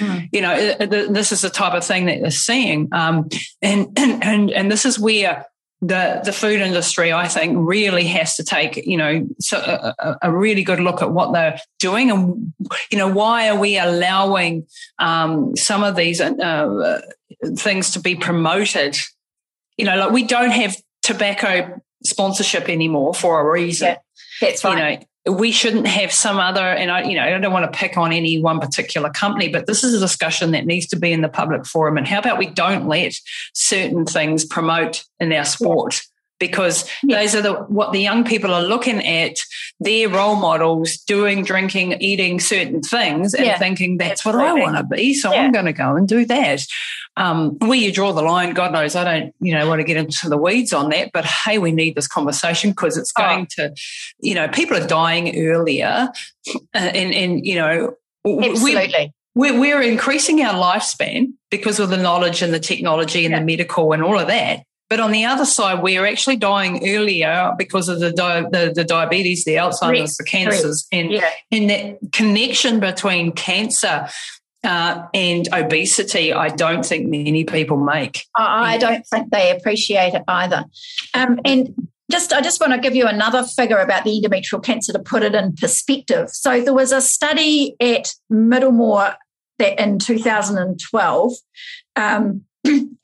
[0.00, 0.28] Mm.
[0.32, 2.88] you know this is the type of thing that they're seeing.
[2.92, 3.28] Um,
[3.60, 5.44] and, and and and this is where
[5.80, 10.32] the the food industry, I think, really has to take you know so a, a,
[10.32, 12.52] really good look at what they're doing and
[12.90, 14.66] you know why are we allowing
[14.98, 17.00] um, some of these uh,
[17.56, 18.98] things to be promoted?
[19.76, 23.88] You know, like we don't have tobacco sponsorship anymore for a reason.
[23.88, 23.96] Yeah,
[24.40, 24.78] that's right.
[24.78, 27.78] You know, we shouldn't have some other and I you know I don't want to
[27.78, 31.12] pick on any one particular company but this is a discussion that needs to be
[31.12, 33.12] in the public forum and how about we don't let
[33.52, 36.00] certain things promote in our sport
[36.38, 37.20] because yeah.
[37.20, 39.36] those are the what the young people are looking at
[39.80, 43.58] their role models doing drinking eating certain things and yeah.
[43.58, 45.42] thinking that's what i want to be so yeah.
[45.42, 46.64] i'm going to go and do that
[47.16, 49.96] um, where you draw the line god knows i don't you know want to get
[49.96, 53.22] into the weeds on that but hey we need this conversation because it's oh.
[53.22, 53.46] going oh.
[53.50, 53.74] to
[54.20, 56.08] you know people are dying earlier
[56.74, 57.94] uh, and and you know
[58.26, 63.40] absolutely we're, we're increasing our lifespan because of the knowledge and the technology and the
[63.40, 67.54] medical and all of that but on the other side, we are actually dying earlier
[67.58, 71.30] because of the di- the, the, diabetes, the Alzheimer's, the cancers, and yeah.
[71.50, 74.08] and that connection between cancer
[74.64, 78.24] uh, and obesity, I don't think many people make.
[78.36, 80.64] I don't think they appreciate it either.
[81.14, 84.92] Um, and just, I just want to give you another figure about the endometrial cancer
[84.92, 86.30] to put it in perspective.
[86.30, 89.14] So there was a study at Middlemore
[89.58, 91.32] that in 2012,
[91.96, 92.44] um,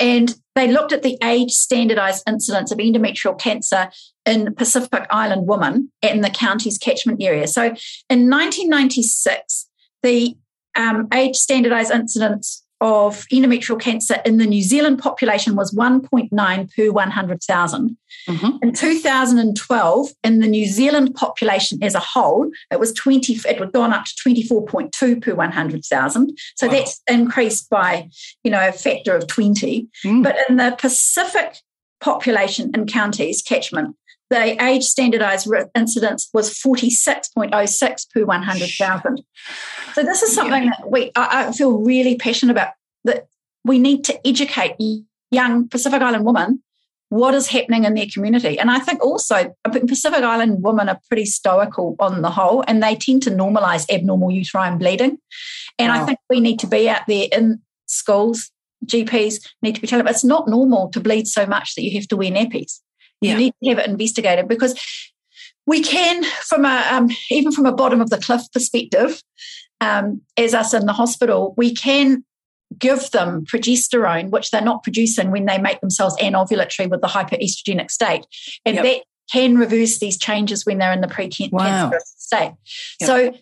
[0.00, 3.90] and they looked at the age standardized incidence of endometrial cancer
[4.24, 7.46] in Pacific Island women in the county's catchment area.
[7.46, 9.68] So in 1996,
[10.02, 10.36] the
[10.76, 16.92] um, age standardized incidence of endometrial cancer in the New Zealand population was 1.9 per
[16.92, 17.96] 100,000.
[18.28, 18.50] Mm-hmm.
[18.60, 23.72] In 2012, in the New Zealand population as a whole, it was 20, it had
[23.72, 26.38] gone up to 24.2 per 100,000.
[26.56, 26.72] So wow.
[26.74, 28.10] that's increased by,
[28.44, 29.88] you know, a factor of 20.
[30.04, 30.22] Mm.
[30.22, 31.56] But in the Pacific
[32.00, 33.96] population in counties, catchment,
[34.34, 39.24] the age standardized incidence was 46.06 per 100,000.
[39.94, 42.72] So this is something that we I, I feel really passionate about
[43.04, 43.28] that
[43.64, 44.74] we need to educate
[45.30, 46.62] young Pacific Island women
[47.10, 48.58] what is happening in their community.
[48.58, 52.96] And I think also Pacific Island women are pretty stoical on the whole, and they
[52.96, 55.18] tend to normalize abnormal uterine bleeding.
[55.78, 56.02] And wow.
[56.02, 58.50] I think we need to be out there in schools,
[58.84, 61.96] GPs need to be telling them it's not normal to bleed so much that you
[61.98, 62.80] have to wear nappies.
[63.24, 63.32] Yeah.
[63.32, 64.78] You need to have it investigated because
[65.66, 69.22] we can, from a um, even from a bottom of the cliff perspective,
[69.80, 72.24] um, as us in the hospital, we can
[72.78, 77.90] give them progesterone, which they're not producing when they make themselves anovulatory with the hyperestrogenic
[77.90, 78.26] state,
[78.64, 78.84] and yep.
[78.84, 79.02] that
[79.32, 81.92] can reverse these changes when they're in the precancerous wow.
[82.04, 82.52] state.
[83.00, 83.06] Yep.
[83.06, 83.34] So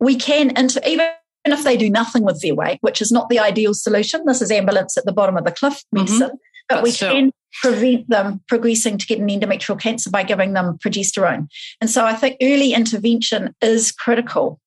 [0.00, 1.08] we can, inter- even
[1.46, 4.50] if they do nothing with their weight, which is not the ideal solution, this is
[4.50, 5.98] ambulance at the bottom of the cliff mm-hmm.
[5.98, 6.36] medicine, mm-hmm.
[6.68, 7.12] but, but, we still.
[7.12, 7.32] can
[7.62, 11.48] prevent them progressing to get an endometrial cancer by giving them progesterone.
[11.80, 14.60] And so I think early intervention is critical.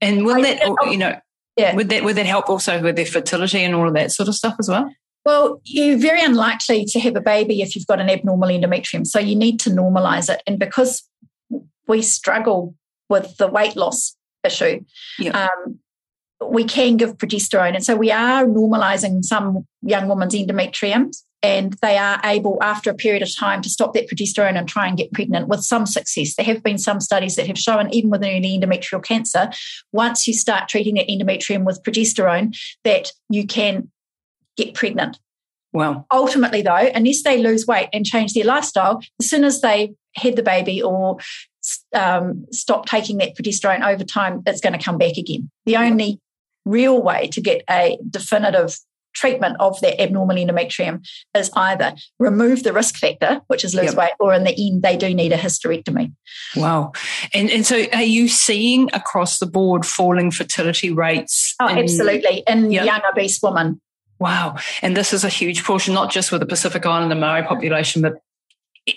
[0.00, 0.60] And will that,
[0.90, 1.18] you know,
[1.56, 1.74] yeah.
[1.74, 4.34] would that would that help also with their fertility and all of that sort of
[4.34, 4.90] stuff as well?
[5.24, 9.06] Well, you're very unlikely to have a baby if you've got an abnormal endometrium.
[9.06, 10.42] So you need to normalize it.
[10.46, 11.02] And because
[11.86, 12.74] we struggle
[13.08, 14.84] with the weight loss issue,
[15.32, 15.78] um,
[16.46, 17.74] we can give progesterone.
[17.74, 22.94] And so we are normalizing some young women's endometriums and they are able, after a
[22.94, 26.36] period of time, to stop that progesterone and try and get pregnant with some success.
[26.36, 29.50] There have been some studies that have shown, even with an endometrial cancer,
[29.92, 33.90] once you start treating that endometrium with progesterone, that you can
[34.56, 35.18] get pregnant.
[35.74, 36.06] Wow.
[36.10, 40.36] Ultimately, though, unless they lose weight and change their lifestyle, as soon as they had
[40.36, 41.18] the baby or
[41.94, 45.50] um, stop taking that progesterone over time, it's going to come back again.
[45.66, 46.20] The only
[46.64, 48.78] real way to get a definitive
[49.14, 53.96] treatment of that abnormal endometrium is either remove the risk factor, which is lose yep.
[53.96, 56.12] weight, or in the end, they do need a hysterectomy.
[56.56, 56.92] Wow.
[57.32, 61.54] And, and so are you seeing across the board falling fertility rates?
[61.60, 62.42] Oh, in, absolutely.
[62.46, 62.86] In yep.
[62.86, 63.80] young obese women.
[64.18, 64.56] Wow.
[64.82, 68.02] And this is a huge portion, not just with the Pacific Island and Maori population,
[68.02, 68.14] but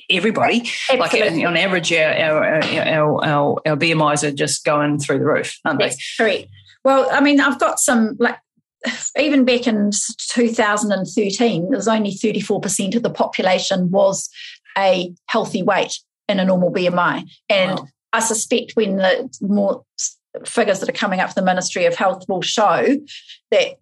[0.09, 0.61] everybody.
[0.89, 1.39] Uh, absolutely.
[1.39, 5.57] Like on average, our, our, our, our, our BMIs are just going through the roof,
[5.65, 6.23] aren't That's they?
[6.23, 6.49] Correct.
[6.83, 8.37] Well, I mean, I've got some like
[9.19, 9.91] even back in
[10.29, 14.29] 2013, there was only 34% of the population was
[14.77, 17.27] a healthy weight in a normal BMI.
[17.49, 17.87] And wow.
[18.13, 19.83] I suspect when the more
[20.45, 22.97] figures that are coming up from the Ministry of Health will show
[23.51, 23.77] that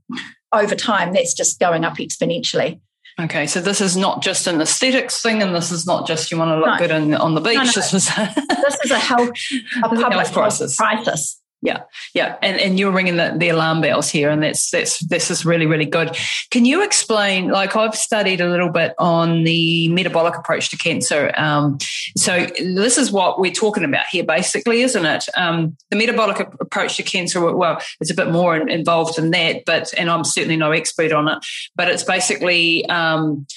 [0.54, 2.80] over time that's just going up exponentially.
[3.20, 6.38] Okay, so this is not just an aesthetics thing, and this is not just you
[6.38, 6.78] want to look no.
[6.78, 7.56] good in, on the beach.
[7.56, 7.72] No, no.
[7.72, 9.30] This, is this is a health,
[9.78, 10.76] a public health crisis.
[10.76, 11.42] crisis.
[11.66, 11.82] Yeah,
[12.14, 15.46] yeah, and and you're ringing the, the alarm bells here, and that's that's this is
[15.46, 16.16] really really good.
[16.52, 17.50] Can you explain?
[17.50, 21.34] Like I've studied a little bit on the metabolic approach to cancer.
[21.36, 21.80] Um,
[22.16, 25.26] so this is what we're talking about here, basically, isn't it?
[25.36, 27.42] Um, the metabolic approach to cancer.
[27.42, 31.28] Well, it's a bit more involved in that, but and I'm certainly no expert on
[31.28, 31.40] it.
[31.76, 33.48] But it's basically um,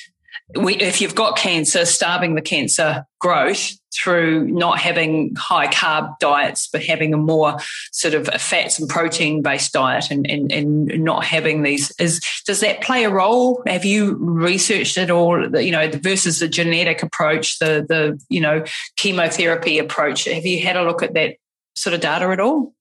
[0.57, 6.69] we, if you've got cancer, starving the cancer growth through not having high carb diets,
[6.73, 7.59] but having a more
[7.93, 12.61] sort of fats and protein based diet and, and, and not having these is, does
[12.61, 13.63] that play a role?
[13.67, 18.65] Have you researched it all, you know, versus the genetic approach, the, the, you know,
[18.97, 20.25] chemotherapy approach?
[20.25, 21.37] Have you had a look at that
[21.75, 22.73] sort of data at all?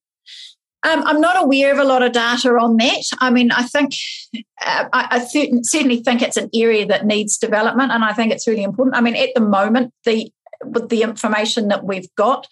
[0.83, 3.03] Um, I'm not aware of a lot of data on that.
[3.19, 3.93] I mean, I think
[4.65, 8.47] uh, I, I certainly think it's an area that needs development, and I think it's
[8.47, 8.95] really important.
[8.95, 10.31] I mean, at the moment, the
[10.63, 12.47] with the information that we've got,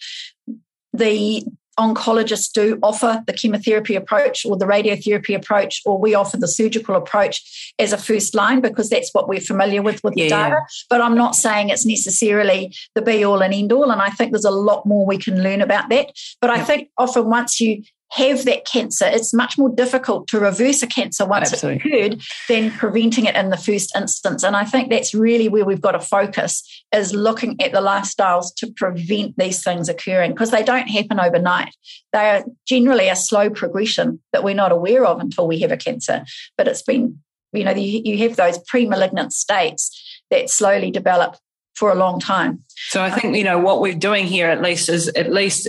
[0.92, 1.44] the
[1.78, 6.96] oncologists do offer the chemotherapy approach or the radiotherapy approach, or we offer the surgical
[6.96, 10.56] approach as a first line because that's what we're familiar with with yeah, the data.
[10.88, 13.90] But I'm not saying it's necessarily the be all and end all.
[13.90, 16.12] And I think there's a lot more we can learn about that.
[16.40, 16.56] But yeah.
[16.56, 20.86] I think often once you have that cancer, it's much more difficult to reverse a
[20.86, 21.90] cancer once Absolutely.
[21.90, 24.42] it's occurred than preventing it in the first instance.
[24.42, 26.62] And I think that's really where we've got to focus
[26.94, 31.74] is looking at the lifestyles to prevent these things occurring because they don't happen overnight.
[32.12, 35.76] They are generally a slow progression that we're not aware of until we have a
[35.76, 36.24] cancer.
[36.56, 37.18] But it's been,
[37.52, 41.36] you know, you, you have those pre-malignant states that slowly develop
[41.74, 42.64] for a long time.
[42.88, 45.68] So I think you know what we're doing here at least is at least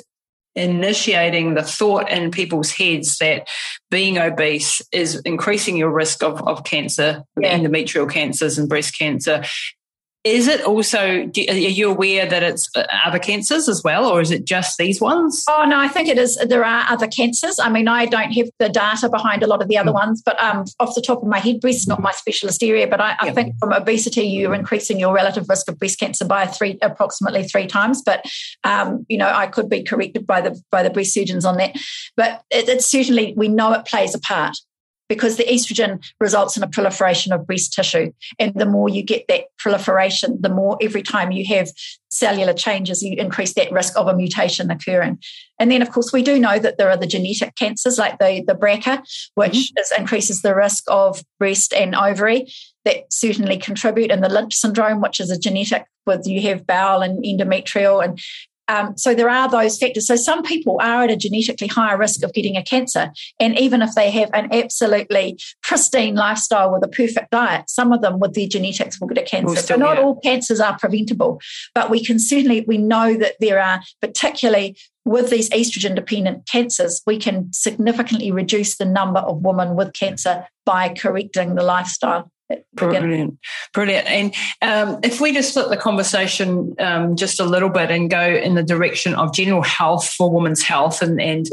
[0.57, 3.47] initiating the thought in people's heads that
[3.91, 7.57] being obese is increasing your risk of, of cancer, yeah.
[7.57, 9.43] endometrial cancers and breast cancer.
[10.27, 14.19] Is it also, do, are you aware that it's uh, other cancers as well, or
[14.19, 15.45] is it just these ones?
[15.47, 16.35] Oh, no, I think it is.
[16.35, 17.59] There are other cancers.
[17.59, 19.95] I mean, I don't have the data behind a lot of the other mm.
[19.95, 22.87] ones, but um, off the top of my head, breast is not my specialist area,
[22.87, 26.45] but I, I think from obesity, you're increasing your relative risk of breast cancer by
[26.45, 28.01] three, approximately three times.
[28.05, 28.25] But,
[28.63, 31.75] um, you know, I could be corrected by the, by the breast surgeons on that.
[32.15, 34.57] But it, it's certainly, we know it plays a part
[35.09, 38.11] because the estrogen results in a proliferation of breast tissue.
[38.39, 41.69] And the more you get that proliferation, the more every time you have
[42.09, 45.19] cellular changes, you increase that risk of a mutation occurring.
[45.59, 48.43] And then, of course, we do know that there are the genetic cancers like the,
[48.45, 48.99] the BRCA,
[49.35, 49.79] which mm-hmm.
[49.79, 52.51] is, increases the risk of breast and ovary.
[52.85, 57.01] That certainly contribute, and the Lynch syndrome, which is a genetic with you have bowel
[57.01, 58.17] and endometrial and
[58.67, 60.07] um, so there are those factors.
[60.07, 63.11] So some people are at a genetically higher risk of getting a cancer.
[63.39, 68.01] And even if they have an absolutely pristine lifestyle with a perfect diet, some of
[68.01, 69.55] them with their genetics will get a cancer.
[69.55, 70.03] Still, so not yeah.
[70.03, 71.39] all cancers are preventable,
[71.73, 77.01] but we can certainly, we know that there are particularly with these estrogen dependent cancers,
[77.07, 82.29] we can significantly reduce the number of women with cancer by correcting the lifestyle.
[82.73, 83.39] Brilliant,
[83.73, 84.07] brilliant.
[84.07, 88.21] And um, if we just flip the conversation um, just a little bit and go
[88.21, 91.47] in the direction of general health for women's health, and, and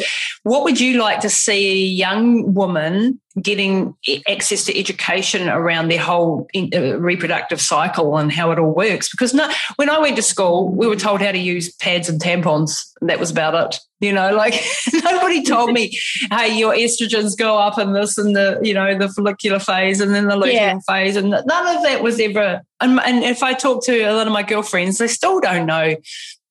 [0.44, 3.96] what would you like to see young woman getting
[4.28, 9.10] access to education around their whole uh, reproductive cycle and how it all works.
[9.10, 12.20] Because no, when I went to school, we were told how to use pads and
[12.20, 12.84] tampons.
[13.00, 13.80] And that was about it.
[14.00, 14.54] You know, like
[14.92, 15.98] nobody told me,
[16.30, 20.14] hey, your estrogens go up in this and the, you know, the follicular phase and
[20.14, 20.78] then the luteal yeah.
[20.86, 21.16] phase.
[21.16, 22.62] And none of that was ever.
[22.80, 25.96] And, and if I talk to a lot of my girlfriends, they still don't know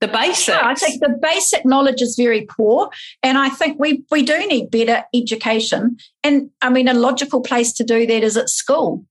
[0.04, 0.49] the basics.
[0.49, 2.89] Yeah, I think the basic knowledge is very poor.
[3.22, 5.97] And I think we, we do need better education.
[6.24, 9.06] And I mean, a logical place to do that is at school.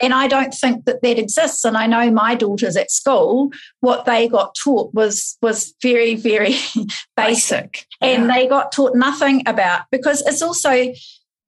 [0.00, 1.64] And I don't think that that exists.
[1.64, 6.54] And I know my daughters at school, what they got taught was was very, very
[7.16, 7.86] basic, basic.
[8.00, 8.34] and yeah.
[8.34, 10.92] they got taught nothing about because it's also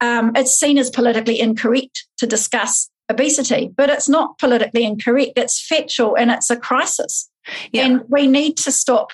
[0.01, 5.32] um, it's seen as politically incorrect to discuss obesity, but it's not politically incorrect.
[5.36, 7.30] It's factual and it's a crisis.
[7.72, 7.86] Yeah.
[7.86, 9.12] And we need to stop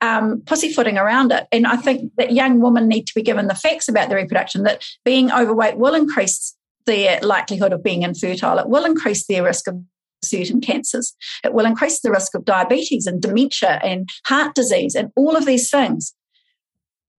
[0.00, 1.46] um, pussyfooting around it.
[1.52, 4.62] And I think that young women need to be given the facts about their reproduction
[4.64, 8.58] that being overweight will increase their likelihood of being infertile.
[8.58, 9.82] It will increase their risk of
[10.22, 11.14] certain cancers.
[11.44, 15.46] It will increase the risk of diabetes and dementia and heart disease and all of
[15.46, 16.14] these things.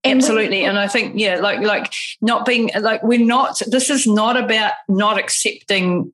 [0.04, 0.64] Absolutely.
[0.64, 4.72] And I think, yeah, like, like not being like, we're not, this is not about
[4.88, 6.12] not accepting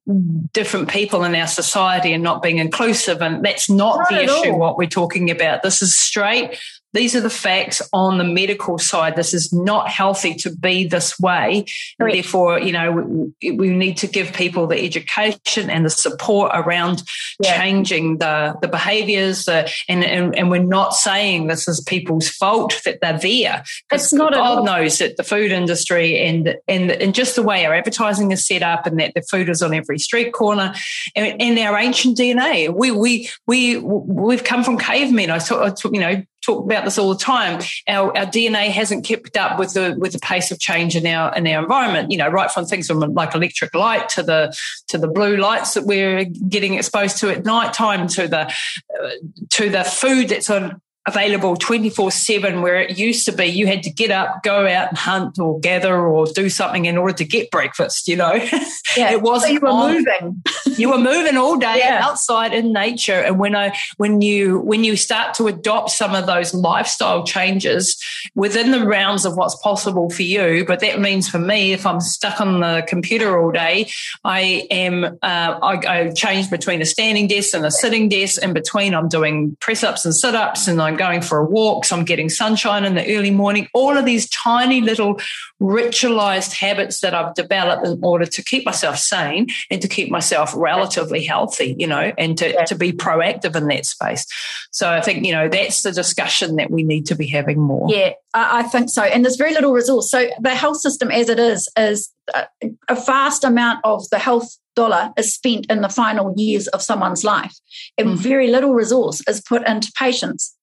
[0.52, 3.22] different people in our society and not being inclusive.
[3.22, 4.58] And that's not, not the issue, all.
[4.58, 5.62] what we're talking about.
[5.62, 6.58] This is straight
[6.94, 9.16] these are the facts on the medical side.
[9.16, 11.66] This is not healthy to be this way.
[11.98, 12.14] Right.
[12.14, 17.02] Therefore, you know, we, we, need to give people the education and the support around
[17.40, 17.58] yeah.
[17.58, 19.46] changing the, the behaviors.
[19.46, 23.62] Uh, and, and, and we're not saying this is people's fault that they're there.
[23.92, 27.74] It's not God knows that the food industry and, and, and just the way our
[27.74, 30.74] advertising is set up and that the food is on every street corner
[31.14, 32.74] and, and our ancient DNA.
[32.74, 35.30] We, we, we, we've come from cavemen.
[35.30, 37.60] I thought, you know, talk about this all the time.
[37.86, 41.34] Our, our DNA hasn't kept up with the with the pace of change in our
[41.36, 42.10] in our environment.
[42.10, 44.56] You know, right from things from like electric light to the
[44.88, 49.10] to the blue lights that we're getting exposed to at night time to the uh,
[49.50, 53.82] to the food that's on available 24 7 where it used to be you had
[53.82, 57.24] to get up go out and hunt or gather or do something in order to
[57.24, 58.34] get breakfast you know
[58.96, 59.10] yeah.
[59.10, 59.94] it wasn't so you were on.
[59.94, 60.42] moving
[60.76, 62.00] you were moving all day yeah.
[62.02, 66.26] outside in nature and when i when you when you start to adopt some of
[66.26, 67.96] those lifestyle changes
[68.34, 72.02] within the realms of what's possible for you but that means for me if i'm
[72.02, 73.90] stuck on the computer all day
[74.24, 78.52] i am uh, I, I change between a standing desk and a sitting desk in
[78.52, 81.96] between i'm doing press ups and sit ups and i'm going for a walk, so
[81.96, 83.68] I'm getting sunshine in the early morning.
[83.72, 85.18] All of these tiny little
[85.60, 90.52] ritualized habits that I've developed in order to keep myself sane and to keep myself
[90.54, 94.26] relatively healthy, you know, and to, to be proactive in that space.
[94.70, 97.86] So I think, you know, that's the discussion that we need to be having more.
[97.88, 99.02] Yeah, I think so.
[99.02, 100.10] And there's very little resource.
[100.10, 105.12] So the health system as it is, is a vast amount of the health dollar
[105.16, 107.56] is spent in the final years of someone's life
[107.96, 108.22] and mm-hmm.
[108.22, 110.54] very little resource is put into patients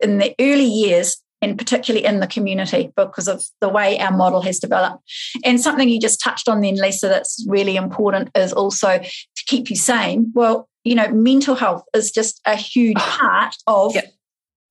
[0.00, 4.42] in the early years and particularly in the community because of the way our model
[4.42, 5.02] has developed.
[5.44, 9.70] And something you just touched on then, Lisa, that's really important is also to keep
[9.70, 10.32] you sane.
[10.34, 14.12] Well, you know, mental health is just a huge ah, part of yep.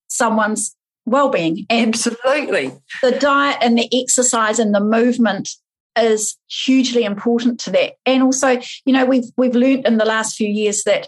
[0.08, 0.76] someone's
[1.06, 2.72] well-being and absolutely
[3.02, 5.50] the diet and the exercise and the movement
[5.98, 10.36] is hugely important to that and also you know we've we've learned in the last
[10.36, 11.08] few years that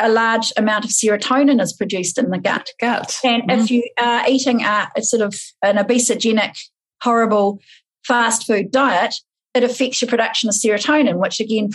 [0.00, 2.68] a large amount of serotonin is produced in the gut.
[2.80, 3.18] Gut.
[3.22, 3.58] And mm.
[3.58, 6.58] if you are eating a, a, sort of an obesogenic,
[7.02, 7.60] horrible
[8.04, 9.14] fast food diet,
[9.54, 11.70] it affects your production of serotonin, which again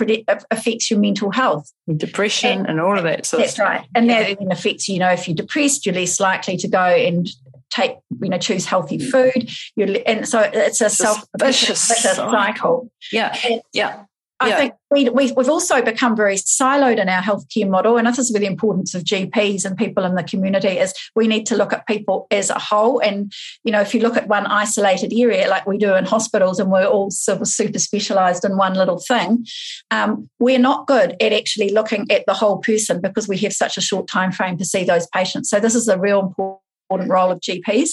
[0.50, 3.26] affects your mental health, depression, and, and all of that.
[3.26, 4.24] Sort that's right, and yeah.
[4.24, 7.30] that then affects you know if you're depressed, you're less likely to go and
[7.70, 9.50] take you know choose healthy food.
[9.76, 12.90] You're, and so it's a self vicious cycle.
[13.12, 14.06] Yeah, and, yeah.
[14.42, 14.58] I yeah.
[14.58, 17.98] think we, we, have also become very siloed in our healthcare model.
[17.98, 21.28] And this is where the importance of GPs and people in the community is we
[21.28, 23.00] need to look at people as a whole.
[23.00, 23.32] And,
[23.64, 26.70] you know, if you look at one isolated area like we do in hospitals and
[26.70, 29.46] we're all sort of super specialized in one little thing,
[29.90, 33.78] um, we're not good at actually looking at the whole person because we have such
[33.78, 35.50] a short time frame to see those patients.
[35.50, 37.92] So this is a real important role of GPs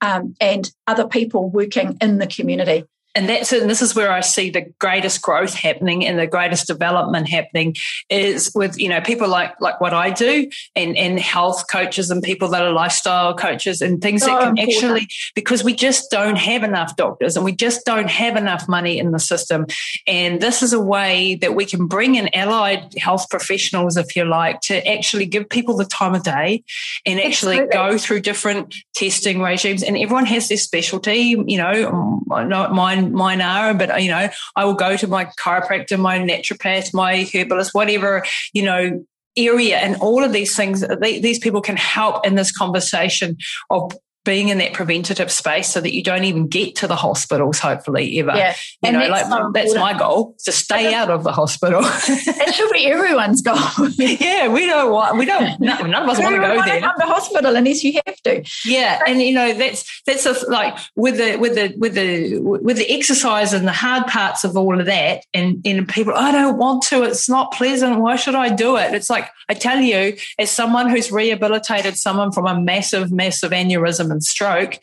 [0.00, 2.84] um, and other people working in the community
[3.14, 6.66] and that's and this is where I see the greatest growth happening and the greatest
[6.66, 7.74] development happening
[8.10, 12.22] is with you know people like like what I do and and health coaches and
[12.22, 14.74] people that are lifestyle coaches and things that can important.
[14.74, 18.98] actually because we just don't have enough doctors and we just don't have enough money
[18.98, 19.66] in the system
[20.06, 24.24] and this is a way that we can bring in allied health professionals if you
[24.24, 26.62] like to actually give people the time of day
[27.06, 27.92] and actually Absolutely.
[27.92, 32.72] go through different testing regimes and everyone has their specialty you know not
[33.12, 37.74] mine are, but you know, I will go to my chiropractor, my naturopath, my herbalist,
[37.74, 39.04] whatever, you know,
[39.36, 43.36] area and all of these things these people can help in this conversation
[43.68, 43.90] of
[44.24, 48.18] being in that preventative space so that you don't even get to the hospitals, hopefully,
[48.18, 48.34] ever.
[48.34, 48.54] Yeah.
[48.82, 51.80] You and know, like so that's my goal to stay out of the hospital.
[51.84, 53.56] it should be everyone's goal.
[53.96, 56.80] yeah, we don't want, we don't, none, none of us want to go there.
[56.80, 58.44] Come to hospital unless you have to.
[58.64, 59.00] Yeah.
[59.06, 62.90] And, you know, that's, that's a, like with the, with the, with the, with the
[62.90, 65.24] exercise and the hard parts of all of that.
[65.34, 68.00] And, and people, I don't want to, it's not pleasant.
[68.00, 68.94] Why should I do it?
[68.94, 74.13] It's like, I tell you, as someone who's rehabilitated someone from a massive, massive aneurysm
[74.14, 74.78] and stroke,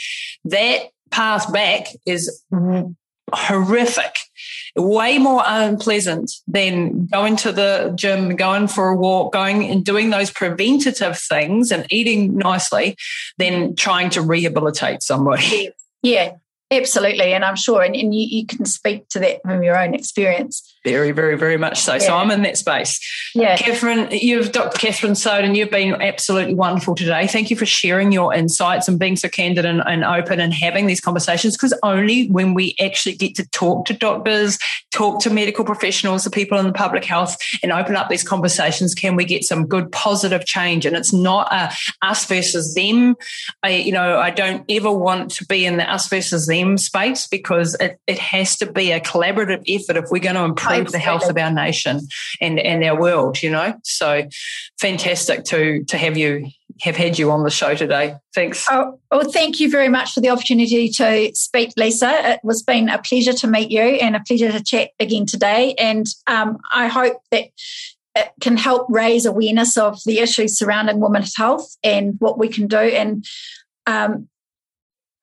[0.45, 2.43] that path back is
[3.33, 4.15] horrific
[4.75, 10.09] way more unpleasant than going to the gym, going for a walk, going and doing
[10.09, 12.95] those preventative things and eating nicely
[13.37, 15.71] than trying to rehabilitate somebody.
[16.01, 16.33] Yeah,
[16.71, 17.33] absolutely.
[17.33, 20.70] And I'm sure, and, and you, you can speak to that from your own experience.
[20.83, 21.93] Very, very, very much so.
[21.93, 21.99] Yeah.
[21.99, 22.99] So I'm in that space.
[23.35, 23.55] Yeah.
[23.55, 24.79] Catherine, you've Dr.
[24.79, 27.27] Catherine Soden, you've been absolutely wonderful today.
[27.27, 30.87] Thank you for sharing your insights and being so candid and, and open and having
[30.87, 34.57] these conversations because only when we actually get to talk to doctors,
[34.89, 38.95] talk to medical professionals, the people in the public health, and open up these conversations
[38.95, 40.87] can we get some good positive change.
[40.87, 41.71] And it's not a
[42.01, 43.15] us versus them.
[43.61, 47.27] I, you know, I don't ever want to be in the us versus them space
[47.27, 50.91] because it, it has to be a collaborative effort if we're going to improve improve
[50.91, 52.01] the health of our nation
[52.39, 53.73] and, and our world, you know.
[53.83, 54.27] So
[54.79, 56.49] fantastic to to have you
[56.81, 58.15] have had you on the show today.
[58.33, 58.65] Thanks.
[58.69, 62.11] Oh, well, thank you very much for the opportunity to speak, Lisa.
[62.31, 65.75] It was been a pleasure to meet you and a pleasure to chat again today.
[65.77, 67.49] And um, I hope that
[68.15, 72.67] it can help raise awareness of the issues surrounding women's health and what we can
[72.67, 72.77] do.
[72.77, 73.25] And
[73.85, 74.27] um,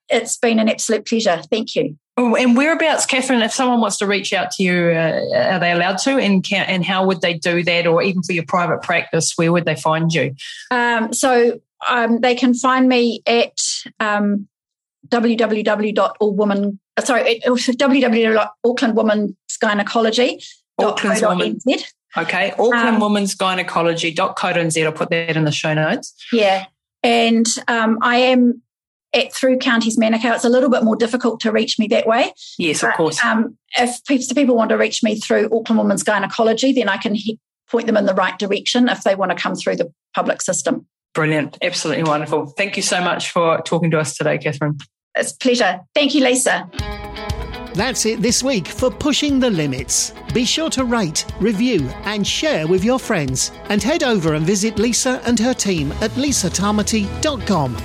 [0.08, 1.42] it's been an absolute pleasure.
[1.50, 1.98] Thank you.
[2.20, 5.70] Oh, and whereabouts, Catherine, if someone wants to reach out to you, uh, are they
[5.70, 6.18] allowed to?
[6.18, 7.86] And can, and how would they do that?
[7.86, 10.34] Or even for your private practice, where would they find you?
[10.72, 13.56] Um, so um, they can find me at
[14.00, 14.48] um,
[15.06, 20.44] www.allwoman, uh, sorry, www.aucklandwomansgynecology.
[20.80, 21.60] Auckland's Woman.
[22.16, 24.84] Okay, Auckland um, Women's Gynecology.co.nz.
[24.84, 26.14] I'll put that in the show notes.
[26.32, 26.66] Yeah.
[27.04, 28.60] And um, I am
[29.14, 32.32] at, through Counties Manukau, it's a little bit more difficult to reach me that way.
[32.58, 33.24] Yes, but, of course.
[33.24, 34.04] Um, if
[34.34, 37.38] people want to reach me through Auckland Women's Gynecology, then I can he-
[37.70, 40.86] point them in the right direction if they want to come through the public system.
[41.14, 41.58] Brilliant.
[41.62, 42.46] Absolutely wonderful.
[42.46, 44.78] Thank you so much for talking to us today, Catherine.
[45.16, 45.80] It's a pleasure.
[45.94, 46.70] Thank you, Lisa.
[47.74, 50.12] That's it this week for Pushing the Limits.
[50.34, 53.52] Be sure to rate, review, and share with your friends.
[53.68, 57.76] And head over and visit Lisa and her team at lisatamati.com.